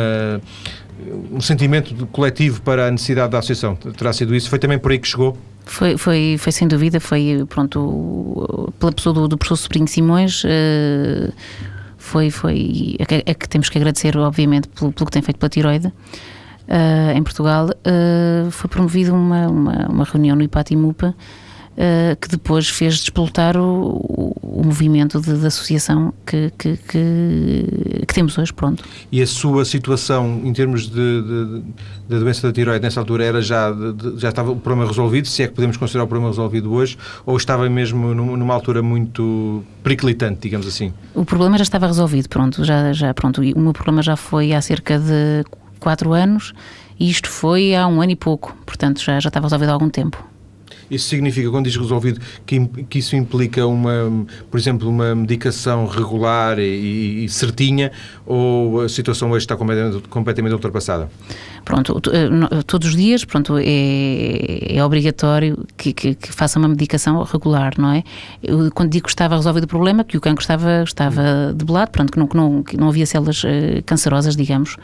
[1.30, 3.75] um sentimento coletivo para a necessidade da associação.
[3.75, 4.49] Terá sido isso?
[4.49, 5.38] Foi também por aí que chegou?
[5.65, 11.34] Foi, foi, foi sem dúvida, foi pronto, pela pessoa do, do professor Sobrinho Simões, uh,
[11.97, 15.38] foi, foi é que, é que, temos que agradecer, obviamente, pelo, pelo que tem feito
[15.38, 15.88] pela tiroide.
[15.88, 21.15] Uh, em Portugal, uh, foi promovida uma, uma, uma, reunião no IPATIMUPA
[21.75, 28.13] uh, que depois fez despoltar o, o movimento de, de associação que, que, que, que,
[28.13, 28.83] temos hoje, pronto.
[29.11, 31.21] E a sua situação em termos de,
[32.07, 33.73] de doença da tiroide nessa altura era já,
[34.17, 37.35] já estava o problema resolvido, se é que podemos considerar o problema resolvido hoje, ou
[37.38, 40.93] estava mesmo numa altura muito periclitante, digamos assim?
[41.13, 44.61] O problema já estava resolvido, pronto, já, já pronto, o meu problema já foi há
[44.61, 45.43] cerca de
[45.79, 46.53] quatro anos
[46.99, 49.89] e isto foi há um ano e pouco, portanto já, já estava resolvido há algum
[49.89, 50.35] tempo.
[50.89, 56.60] Isso significa, quando diz resolvido, que, que isso implica uma, por exemplo, uma medicação regular
[56.60, 57.91] e, e certinha
[58.25, 61.10] ou a situação hoje está completamente, completamente ultrapassada?
[61.63, 67.21] Pronto, eh, todos os dias, pronto, é, é obrigatório que, que, que, faça uma medicação
[67.23, 68.04] regular, não é?
[68.43, 72.12] Eu, quando digo que estava resolvido o problema, que o cancro estava, estava debelado, pronto,
[72.12, 73.47] que não, que não, que não havia células uh,
[73.86, 74.78] cancerosas, digamos,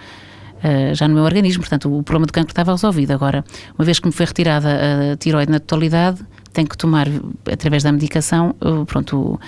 [0.64, 3.12] uh, já no meu organismo, portanto o problema do cancro estava resolvido.
[3.12, 3.44] Agora,
[3.78, 6.20] uma vez que me foi retirada a tiroide na totalidade,
[6.54, 7.08] tenho que tomar,
[7.52, 9.40] através da medicação, pronto,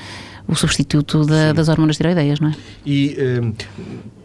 [0.48, 2.56] o substituto da, das hormonas tiroideias, não é?
[2.86, 3.54] E, um,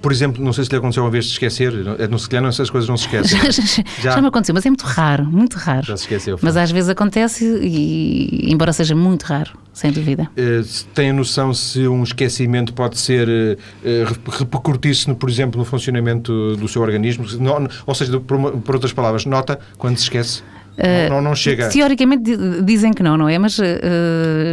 [0.00, 1.72] por exemplo, não sei se lhe aconteceu uma vez de esquecer,
[2.08, 3.38] não, se calhar não, essas coisas não se esquecem.
[3.38, 3.62] já, já,
[4.00, 5.86] já, já, me aconteceu, mas é muito raro, muito raro.
[5.86, 6.38] Já se esqueceu.
[6.40, 10.28] Mas às vezes acontece e, embora seja muito raro, sem dúvida.
[10.36, 16.56] Uh, tem a noção se um esquecimento pode ser, uh, repercutir-se, por exemplo, no funcionamento
[16.56, 17.26] do seu organismo?
[17.38, 20.42] Não, ou seja, por, por outras palavras, nota quando se esquece?
[20.78, 21.68] Não, não, não, chega.
[21.68, 22.30] Teoricamente
[22.62, 23.36] dizem que não, não é?
[23.36, 23.64] Mas uh,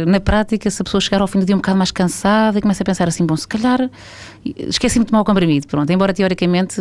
[0.06, 2.60] na prática, se a pessoa chegar ao fim do dia um bocado mais cansada e
[2.62, 3.88] começa a pensar assim, bom, se calhar
[4.44, 5.88] esqueci-me de tomar o comprimido, pronto.
[5.90, 6.74] Embora teoricamente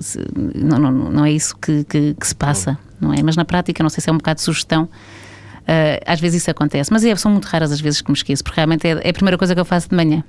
[0.00, 0.18] se,
[0.54, 3.22] não, não, não é isso que, que, que se passa, não é?
[3.22, 4.84] Mas na prática, não sei se é um bocado de sugestão.
[5.62, 8.42] Uh, às vezes isso acontece, mas é, são muito raras as vezes que me esqueço,
[8.42, 10.24] porque realmente é, é a primeira coisa que eu faço de manhã.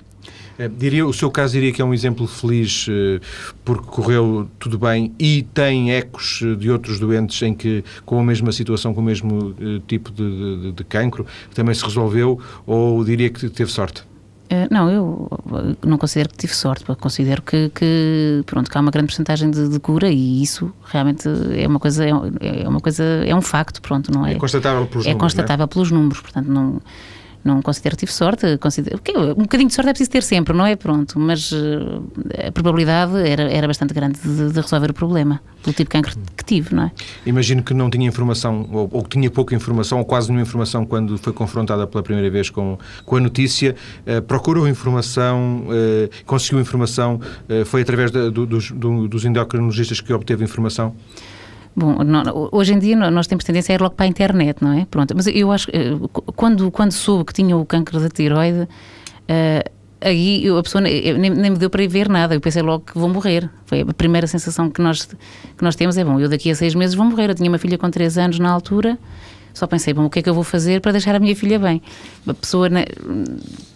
[0.61, 3.19] É, diria, o seu caso diria que é um exemplo feliz eh,
[3.65, 8.51] porque correu tudo bem e tem ecos de outros doentes em que, com a mesma
[8.51, 13.31] situação, com o mesmo eh, tipo de, de, de cancro, também se resolveu ou diria
[13.31, 14.03] que teve sorte?
[14.69, 15.29] Não, eu
[15.81, 19.69] não considero que tive sorte, considero que, que, pronto, que há uma grande porcentagem de,
[19.69, 21.23] de, cura e isso realmente
[21.55, 24.33] é uma coisa, é, é, uma coisa, é um facto, pronto, não é?
[24.33, 25.15] É constatável pelos é números.
[25.15, 26.81] É constatável pelos números, portanto não
[27.43, 28.57] não considero que tive sorte.
[28.57, 28.99] Considero,
[29.37, 30.75] um bocadinho de sorte é preciso ter sempre, não é?
[30.75, 32.03] Pronto, mas uh,
[32.47, 36.15] a probabilidade era, era bastante grande de, de, resolver o problema, pelo tipo de cancro
[36.37, 36.91] que tive, não é?
[37.25, 41.17] Imagino que não tinha informação, ou, ou tinha pouca informação, ou quase nenhuma informação quando
[41.17, 43.75] foi confrontada pela primeira vez com, com a notícia.
[44.05, 47.19] Uh, procurou informação, uh, conseguiu informação,
[47.65, 50.95] foi através de, do, dos, do, dos endocrinologistas que obteve informação?
[51.75, 54.73] Bom, não, hoje em dia nós temos tendência a ir logo para a internet, não
[54.73, 54.85] é?
[54.85, 55.93] Pronto, mas eu acho que eh,
[56.35, 61.51] quando, quando soube que tinha o câncer da tiroide, uh, aí a pessoa nem, nem,
[61.51, 62.35] me deu para ir ver nada.
[62.35, 63.49] Eu pensei logo que vou morrer.
[63.65, 66.75] Foi a primeira sensação que nós, que nós temos: é bom, eu daqui a seis
[66.75, 67.29] meses vou morrer.
[67.29, 68.97] Eu tinha uma filha com três anos na altura.
[69.53, 71.59] Só pensei, bom, o que é que eu vou fazer para deixar a minha filha
[71.59, 71.81] bem?
[72.25, 72.85] A pessoa, né,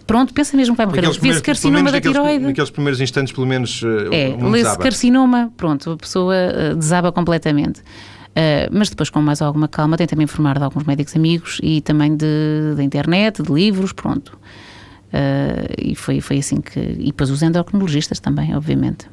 [0.07, 1.19] pronto, pensa mesmo que vai morrer.
[1.19, 2.45] Vê-se carcinoma da tiroide.
[2.45, 7.79] Naqueles primeiros instantes, pelo menos, eh, é, lê-se carcinoma, pronto, a pessoa uh, desaba completamente.
[7.79, 12.17] Uh, mas depois, com mais alguma calma, tentei-me informar de alguns médicos amigos e também
[12.17, 14.37] da internet, de livros, pronto.
[15.13, 16.79] Uh, e foi, foi assim que.
[16.79, 19.07] E depois os endocrinologistas também, obviamente.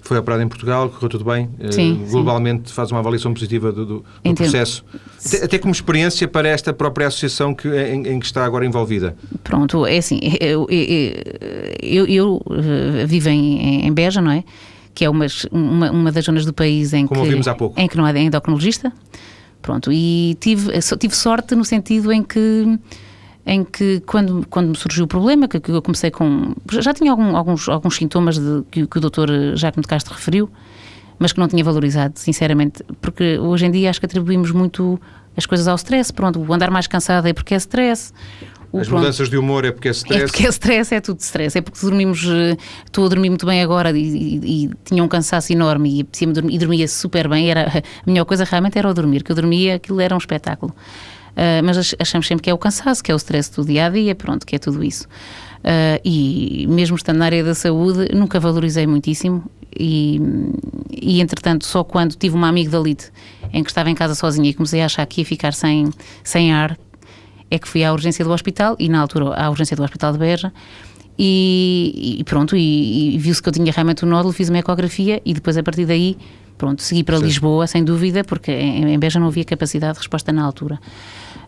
[0.00, 1.50] Foi operado em Portugal, correu tudo bem.
[1.58, 2.74] Eh, sim, uh, globalmente sim.
[2.74, 4.84] faz uma avaliação positiva do, do, do processo.
[5.24, 9.16] Até, até, como experiência para esta própria associação que, em, em, que está agora envolvida.
[9.42, 14.44] Pronto, é assim, eu, eu, eu, eu vivo em, em Beja, não é?
[14.94, 17.78] Que é uma, uma, uma das zonas do país em como que, há pouco.
[17.78, 18.92] em que não há endocrinologista.
[19.60, 22.78] Pronto, e tive, tive sorte no sentido em que
[23.46, 26.54] em que quando, quando me surgiu o problema, que, que eu comecei com...
[26.80, 30.50] Já tinha algum, alguns, alguns sintomas de, que, que o doutor Jacques de Castro referiu,
[31.18, 35.00] mas que não tinha valorizado, sinceramente, porque hoje em dia acho que atribuímos muito
[35.36, 38.12] as coisas ao stress, pronto, o andar mais cansado é porque é stress,
[38.72, 40.22] o, As pronto, mudanças de humor é porque é stress?
[40.22, 41.56] É porque é stress, é tudo stress.
[41.56, 45.08] É porque dormimos, eh, estou a dormir muito bem agora e, e, e tinha um
[45.08, 47.50] cansaço enorme e, e dormia super bem.
[47.50, 50.74] Era, a melhor coisa realmente era o dormir, que eu dormia, aquilo era um espetáculo.
[51.36, 53.90] Uh, mas achamos sempre que é o cansaço, que é o stress do dia a
[53.90, 55.06] dia, pronto, que é tudo isso.
[55.58, 59.44] Uh, e mesmo estando na área da saúde, nunca valorizei muitíssimo.
[59.78, 60.18] E,
[60.90, 63.10] e entretanto, só quando tive uma amiga da Lite
[63.52, 65.90] em que estava em casa sozinha e comecei a achar que ia ficar sem,
[66.24, 66.78] sem ar,
[67.50, 70.18] é que fui à urgência do hospital e na altura à urgência do hospital de
[70.18, 70.52] Beja
[71.18, 75.22] e, e pronto, e, e viu-se que eu tinha realmente um nódulo, fiz uma ecografia
[75.24, 76.16] e depois a partir daí,
[76.58, 77.24] pronto, segui para Sim.
[77.24, 80.78] Lisboa sem dúvida, porque em, em Beja não havia capacidade de resposta na altura.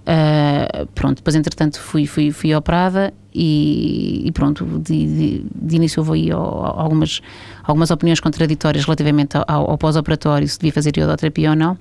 [0.08, 6.00] Uh, pronto, depois entretanto fui, fui, fui operada e, e pronto, de, de, de, início
[6.00, 7.20] houve aí algumas,
[7.62, 11.76] algumas opiniões contraditórias relativamente ao, ao pós-operatório, se devia fazer iodoterapia ou não,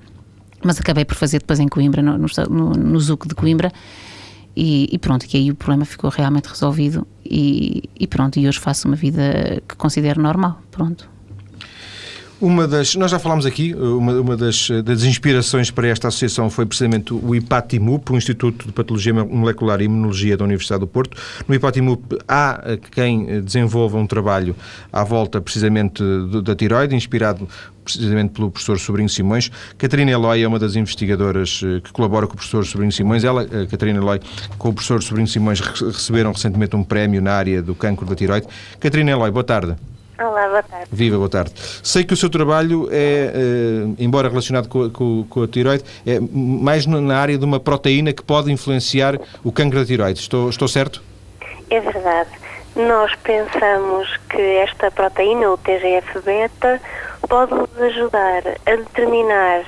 [0.61, 3.71] mas acabei por fazer depois em Coimbra, no, no, no ZUC de Coimbra,
[4.53, 8.59] e, e, pronto, que aí o problema ficou realmente resolvido e, e pronto, e hoje
[8.59, 11.09] faço uma vida que considero normal, pronto.
[12.40, 16.68] Uma das, nós já falámos aqui, uma, uma das, das, inspirações para esta associação foi
[16.68, 21.18] precisamente o IPATIMUP, o Instituto de Patologia Molecular e Imunologia da Universidade do Porto.
[21.48, 24.56] No IPATIMUP há quem desenvolva um trabalho
[24.94, 26.04] à volta precisamente
[26.44, 27.48] da tiroide, inspirado
[27.84, 29.50] precisamente pelo professor Sobrinho Simões.
[29.76, 33.24] Catarina Eloy é uma das investigadoras eh, que colabora com o professor Sobrinho Simões.
[33.24, 34.20] Ela, eh, Catarina Eloy,
[34.60, 38.46] com o professor Sobrinho Simões receberam recentemente um prémio na área do cancro da tiroide.
[38.80, 39.76] Catarina Eloy, boa tarde.
[40.20, 40.88] Olá, boa tarde.
[40.91, 41.51] Viva, boa tarde.
[41.84, 45.84] Sei que o seu trabalho é, eh, embora relacionado com a, com, com a, tiroide,
[46.07, 50.20] é mais na área de uma proteína que pode influenciar o cancro da tiroide.
[50.20, 51.03] Estou, estou certo?
[51.70, 52.30] É verdade.
[52.76, 56.82] Nós pensamos que esta proteína, o TGF-beta,
[57.30, 59.65] pode nos ajudar a determinar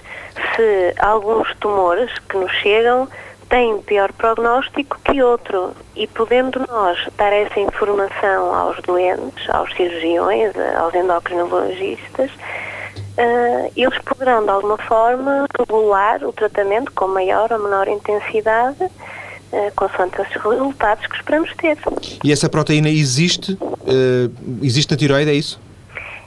[0.56, 3.08] se alguns tumores que nos chegam
[3.50, 10.54] tem pior prognóstico que outro e podendo nós dar essa informação aos doentes, aos cirurgiões,
[10.78, 17.88] aos endocrinologistas, uh, eles poderão de alguma forma regular o tratamento com maior ou menor
[17.88, 21.78] intensidade uh, consoante os resultados que esperamos ter.
[22.24, 23.54] E essa proteína existe?
[23.54, 24.32] Uh,
[24.62, 25.60] existe na tiroide, é isso?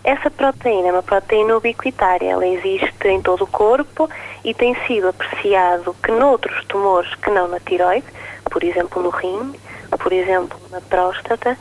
[0.05, 4.11] Essa proteína é uma proteína ubiquitária, ela existe em todo o corpo
[4.45, 8.07] e tem sido apreciado que noutros tumores que não na tiroide,
[8.51, 9.55] por exemplo no rim,
[9.97, 11.57] por exemplo na próstata,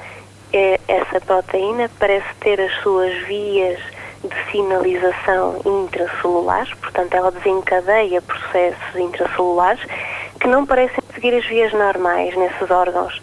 [0.52, 3.80] é, essa proteína parece ter as suas vias
[4.24, 9.82] de sinalização intracelulares, portanto ela desencadeia processos intracelulares
[10.40, 13.22] que não parecem seguir as vias normais nesses órgãos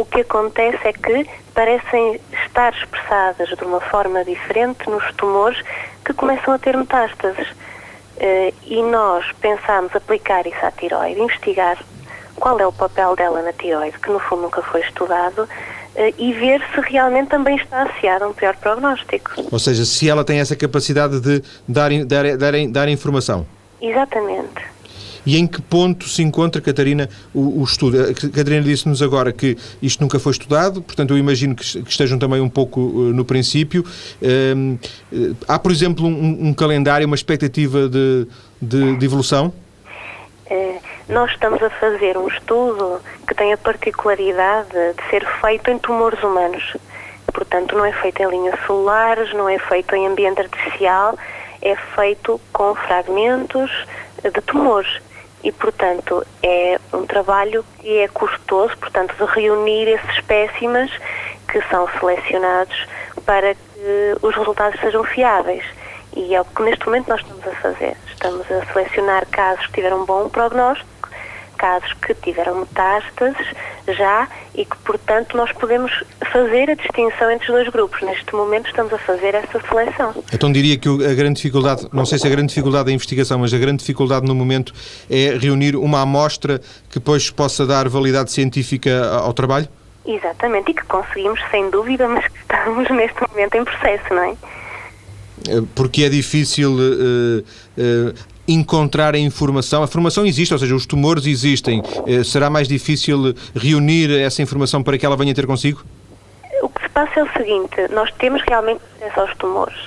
[0.00, 5.62] o que acontece é que parecem estar expressadas de uma forma diferente nos tumores
[6.04, 7.46] que começam a ter metástases.
[8.16, 11.78] Uh, e nós pensamos aplicar isso à tiroide, investigar
[12.36, 16.32] qual é o papel dela na tiroide, que no fundo nunca foi estudado, uh, e
[16.32, 19.32] ver se realmente também está associada a um pior prognóstico.
[19.52, 23.46] Ou seja, se ela tem essa capacidade de dar, dar, dar, dar informação.
[23.82, 24.62] Exatamente.
[25.24, 28.02] E em que ponto se encontra, Catarina, o, o estudo?
[28.02, 32.18] A Catarina disse-nos agora que isto nunca foi estudado, portanto eu imagino que, que estejam
[32.18, 33.84] também um pouco uh, no princípio.
[34.22, 34.78] Uh,
[35.46, 38.26] há, por exemplo, um, um, calendário, uma expectativa de,
[38.60, 39.52] de, de evolução?
[40.48, 45.78] Eh, nós estamos a fazer um estudo que tem a particularidade de ser feito em
[45.78, 46.76] tumores humanos.
[47.32, 51.16] Portanto, não é feito em linhas celulares, não é feito em ambiente artificial,
[51.62, 53.70] é feito com fragmentos
[54.22, 55.00] de tumores
[55.42, 60.90] e, portanto, é um trabalho que é custoso, portanto, de reunir esses espécimes
[61.50, 62.86] que são selecionados
[63.24, 65.64] para que os resultados sejam fiáveis.
[66.14, 67.96] E é o que neste momento nós estamos a fazer.
[68.08, 70.99] Estamos a selecionar casos que tiveram um bom prognóstico,
[71.60, 73.46] casos que tiveram metástases
[73.86, 75.92] já e que, portanto, nós podemos
[76.32, 78.00] fazer a distinção entre os dois grupos.
[78.00, 80.14] Neste momento estamos a fazer essa seleção.
[80.32, 83.52] Então diria que a grande dificuldade, não sei se a grande dificuldade da investigação, mas
[83.52, 84.72] a grande dificuldade no momento
[85.10, 86.58] é reunir uma amostra
[86.88, 89.68] que depois possa dar validade científica ao trabalho?
[90.06, 94.36] Exatamente, e que conseguimos, sem dúvida, mas que estamos neste momento em processo, não é?
[95.48, 98.14] Eh, porque é difícil uh, uh,
[98.52, 99.82] encontrar a informação.
[99.82, 101.80] A informação existe, ou seja, os tumores existem.
[101.80, 105.82] Uh, será mais difícil reunir essa informação para que ela venha ter consigo?
[106.62, 109.78] O que se passa é o seguinte: nós temos realmente acesso aos tumores,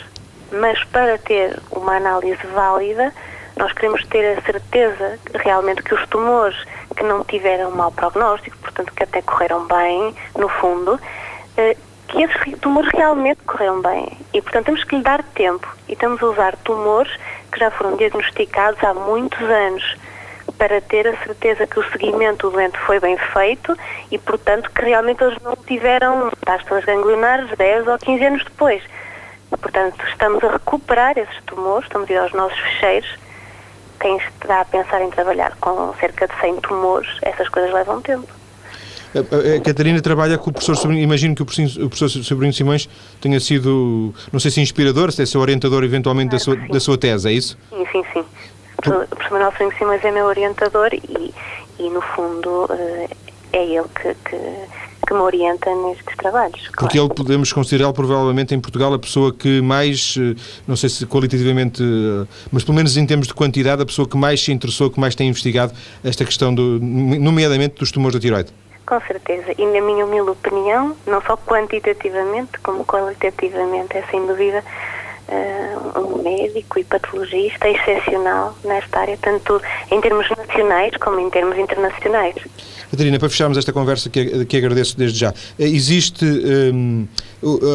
[0.52, 3.14] mas para ter uma análise válida,
[3.58, 6.58] nós queremos ter a certeza realmente que os tumores
[6.96, 11.00] que não tiveram mau prognóstico, portanto que até correram bem, no fundo,
[12.14, 14.08] que esses tumores realmente correram bem.
[14.34, 15.68] E, portanto, temos que lhe dar tempo.
[15.90, 17.12] E estamos a usar tumores
[17.52, 19.98] que já foram diagnosticados há muitos anos
[20.58, 23.76] para ter a certeza que o seguimento do doente foi bem feito
[24.12, 28.84] e, portanto, que realmente eles não tiveram metástases ganglionares 10 ou 15 anos depois.
[29.50, 33.18] Portanto, estamos a recuperar esses tumores, estamos a ir aos nossos fecheiros.
[34.00, 38.43] Quem está a pensar em trabalhar com cerca de 100 tumores, essas coisas levam tempo.
[39.16, 42.90] A, Catarina trabalha com o professor Sobrinho, imagino que o professor, o professor Sobrinho Simões
[43.22, 46.98] tenha sido, não sei se inspirador, se é seu orientador eventualmente da sua, da sua
[46.98, 47.58] tese, é isso?
[47.70, 48.26] Sim, sim, sim.
[48.80, 51.34] O professor Manuel Sobrinho Simões é meu orientador e,
[51.80, 53.08] e no fundo, eh,
[53.54, 54.38] é ele que, que
[55.06, 56.62] que me orienta nestes trabalhos.
[56.68, 57.08] Porque claro.
[57.08, 60.36] ele podemos considerá-lo provavelmente em Portugal a pessoa que mais, eh,
[60.68, 64.18] não sei se qualitativamente, eh, mas pelo menos em termos de quantidade, a pessoa que
[64.18, 68.50] mais se interessou, que mais tem investigado esta questão, do, nomeadamente dos tumores da tiroide.
[68.86, 69.54] Com certeza.
[69.58, 74.64] E na minha humilde opinião, não só quantitativamente, como qualitativamente, é sem dúvida
[75.30, 81.58] uh, um médico e patologista excepcional nesta área, tanto em termos nacionais como em termos
[81.58, 82.36] internacionais.
[82.94, 87.08] Catarina, para fecharmos esta conversa, que, que agradeço desde já, eh, existe um,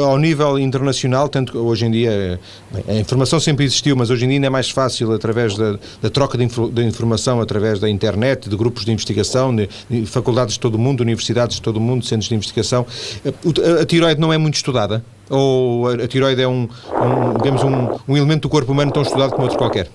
[0.07, 2.39] ao nível internacional, tanto hoje em dia,
[2.71, 6.09] bem, a informação sempre existiu, mas hoje em dia é mais fácil através da, da
[6.09, 10.61] troca de, de, informação, através da internet, de grupos de investigação, de, de, faculdades de
[10.61, 12.87] todo o mundo, universidades de todo o mundo, centros de investigação.
[13.27, 15.05] A, a tiroide não é muito estudada?
[15.29, 19.03] Ou a, a tiroide é um, um digamos, um, um elemento do corpo humano tão
[19.03, 19.89] estudado como outro qualquer?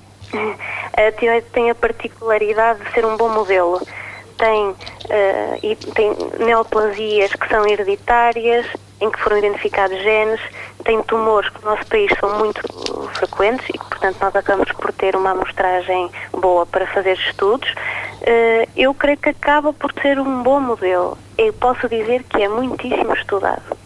[0.98, 3.80] A tiroide tem a particularidade de ser um bom modelo
[4.44, 4.76] tem, uh,
[5.64, 6.14] e tem
[6.46, 8.66] neoplasias que são hereditárias,
[9.00, 10.42] em que foram identificados genes,
[10.84, 12.62] tem tumores que no nosso país são muito
[13.14, 17.70] frequentes e que, portanto, nós acabamos por ter uma amostragem boa para fazer estudos.
[17.72, 21.18] Uh, eu creio que acaba por ser um bom modelo.
[21.38, 23.78] Eu posso dizer que é muitíssimo estudado.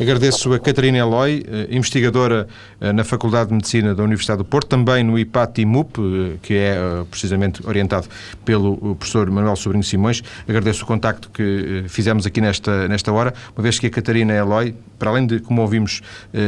[0.00, 2.48] Agradeço a Catarina Eloy, eh, investigadora
[2.80, 6.74] eh, na Faculdade de Medicina da Universidade do Porto, também no IPAT-IMUP, eh, que é
[7.10, 8.08] precisamente orientado
[8.42, 10.22] pelo professor Manuel Sobrinho Simões.
[10.48, 14.74] Agradeço o contacto que fizemos aqui nesta, nesta hora, uma vez que a Catarina Eloy,
[14.98, 16.00] para além de, como ouvimos,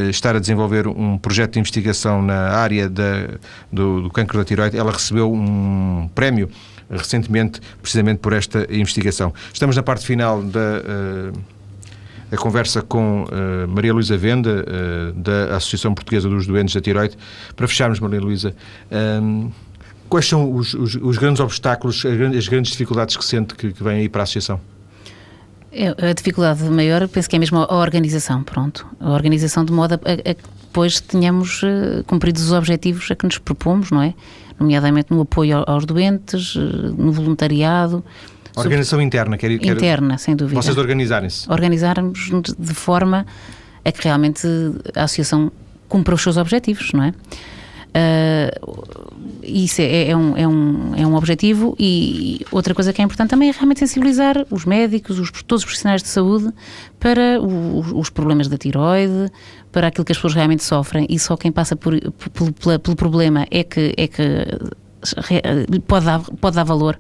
[0.09, 3.28] estar a desenvolver um projeto de investigação na área da,
[3.70, 6.48] do, do cancro da tiroide, ela recebeu um prémio
[6.88, 9.32] recentemente, precisamente por esta investigação.
[9.53, 11.32] Estamos na parte final da
[12.33, 17.16] a conversa com uh, Maria Luísa Venda, uh, da Associação Portuguesa dos Doentes da Tiroide.
[17.55, 18.55] Para fecharmos, Maria Luísa,
[18.91, 19.51] um, ehm,
[20.09, 23.99] quais são os, os, os, grandes obstáculos, as grandes dificuldades que sente que, que vêm
[23.99, 24.59] aí para a Associação?
[25.70, 28.87] É, a dificuldade maior, penso que é mesmo a organização, pronto.
[28.99, 33.26] A organização de modo a, a que depois tenhamos uh, cumprido os objetivos a que
[33.26, 34.14] nos propomos, não é?
[34.59, 38.03] Nomeadamente no apoio aos doentes, no voluntariado,
[38.57, 40.61] Organização interna, quer, quer Interna, sem dúvida.
[40.61, 41.50] Vocês organizarem-se.
[41.50, 43.26] Organizarmos de forma
[43.84, 44.46] a que realmente
[44.94, 45.50] a associação
[45.88, 47.14] cumpra os seus objetivos, não é?
[47.92, 53.05] Uh, isso é, é, um, é, um, é um objetivo e outra coisa que é
[53.05, 56.50] importante também é realmente sensibilizar os médicos, os, todos os profissionais de saúde
[56.98, 59.30] para os, os problemas da tiroide,
[59.70, 62.96] para aquilo que as pessoas realmente sofrem e só quem passa por, por, pelo, pelo
[62.96, 64.46] problema é que, é que
[65.86, 66.98] pode, dar, pode dar valor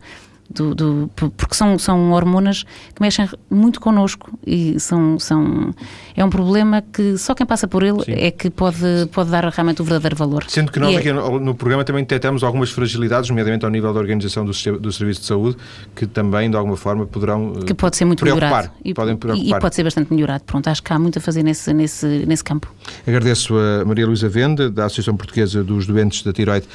[0.52, 5.74] do, do, porque são, são hormonas que mexem muito connosco e são, são,
[6.16, 8.12] é um problema que só quem passa por ele Sim.
[8.12, 10.44] é que pode, pode dar realmente o verdadeiro valor.
[10.48, 11.12] Sendo que nós e aqui é...
[11.12, 15.26] no, programa também detectamos algumas fragilidades, nomeadamente ao nível da organização do, do Serviço de
[15.26, 15.56] Saúde,
[15.94, 19.58] que também de alguma forma poderão que pode ser muito melhorado e, podem preocupar.
[19.58, 20.44] e pode ser bastante melhorado.
[20.44, 22.72] Pronto, acho que há muito a fazer nesse, nesse, nesse campo.
[23.06, 26.66] Agradeço a Maria Luísa Venda, da Associação Portuguesa dos Doentes da Tiroide,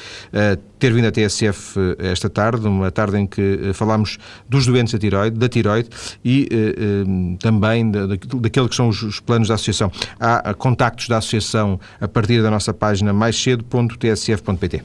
[0.78, 5.38] ter vindo à TSF esta tarde, uma tarde em que falámos dos doentes da tiroide,
[5.38, 5.88] da tiroide
[6.24, 6.48] e
[7.40, 9.90] também daqueles que são os planos da Associação.
[10.18, 14.82] Há contactos da Associação a partir da nossa página mais cedo.tsf.pt.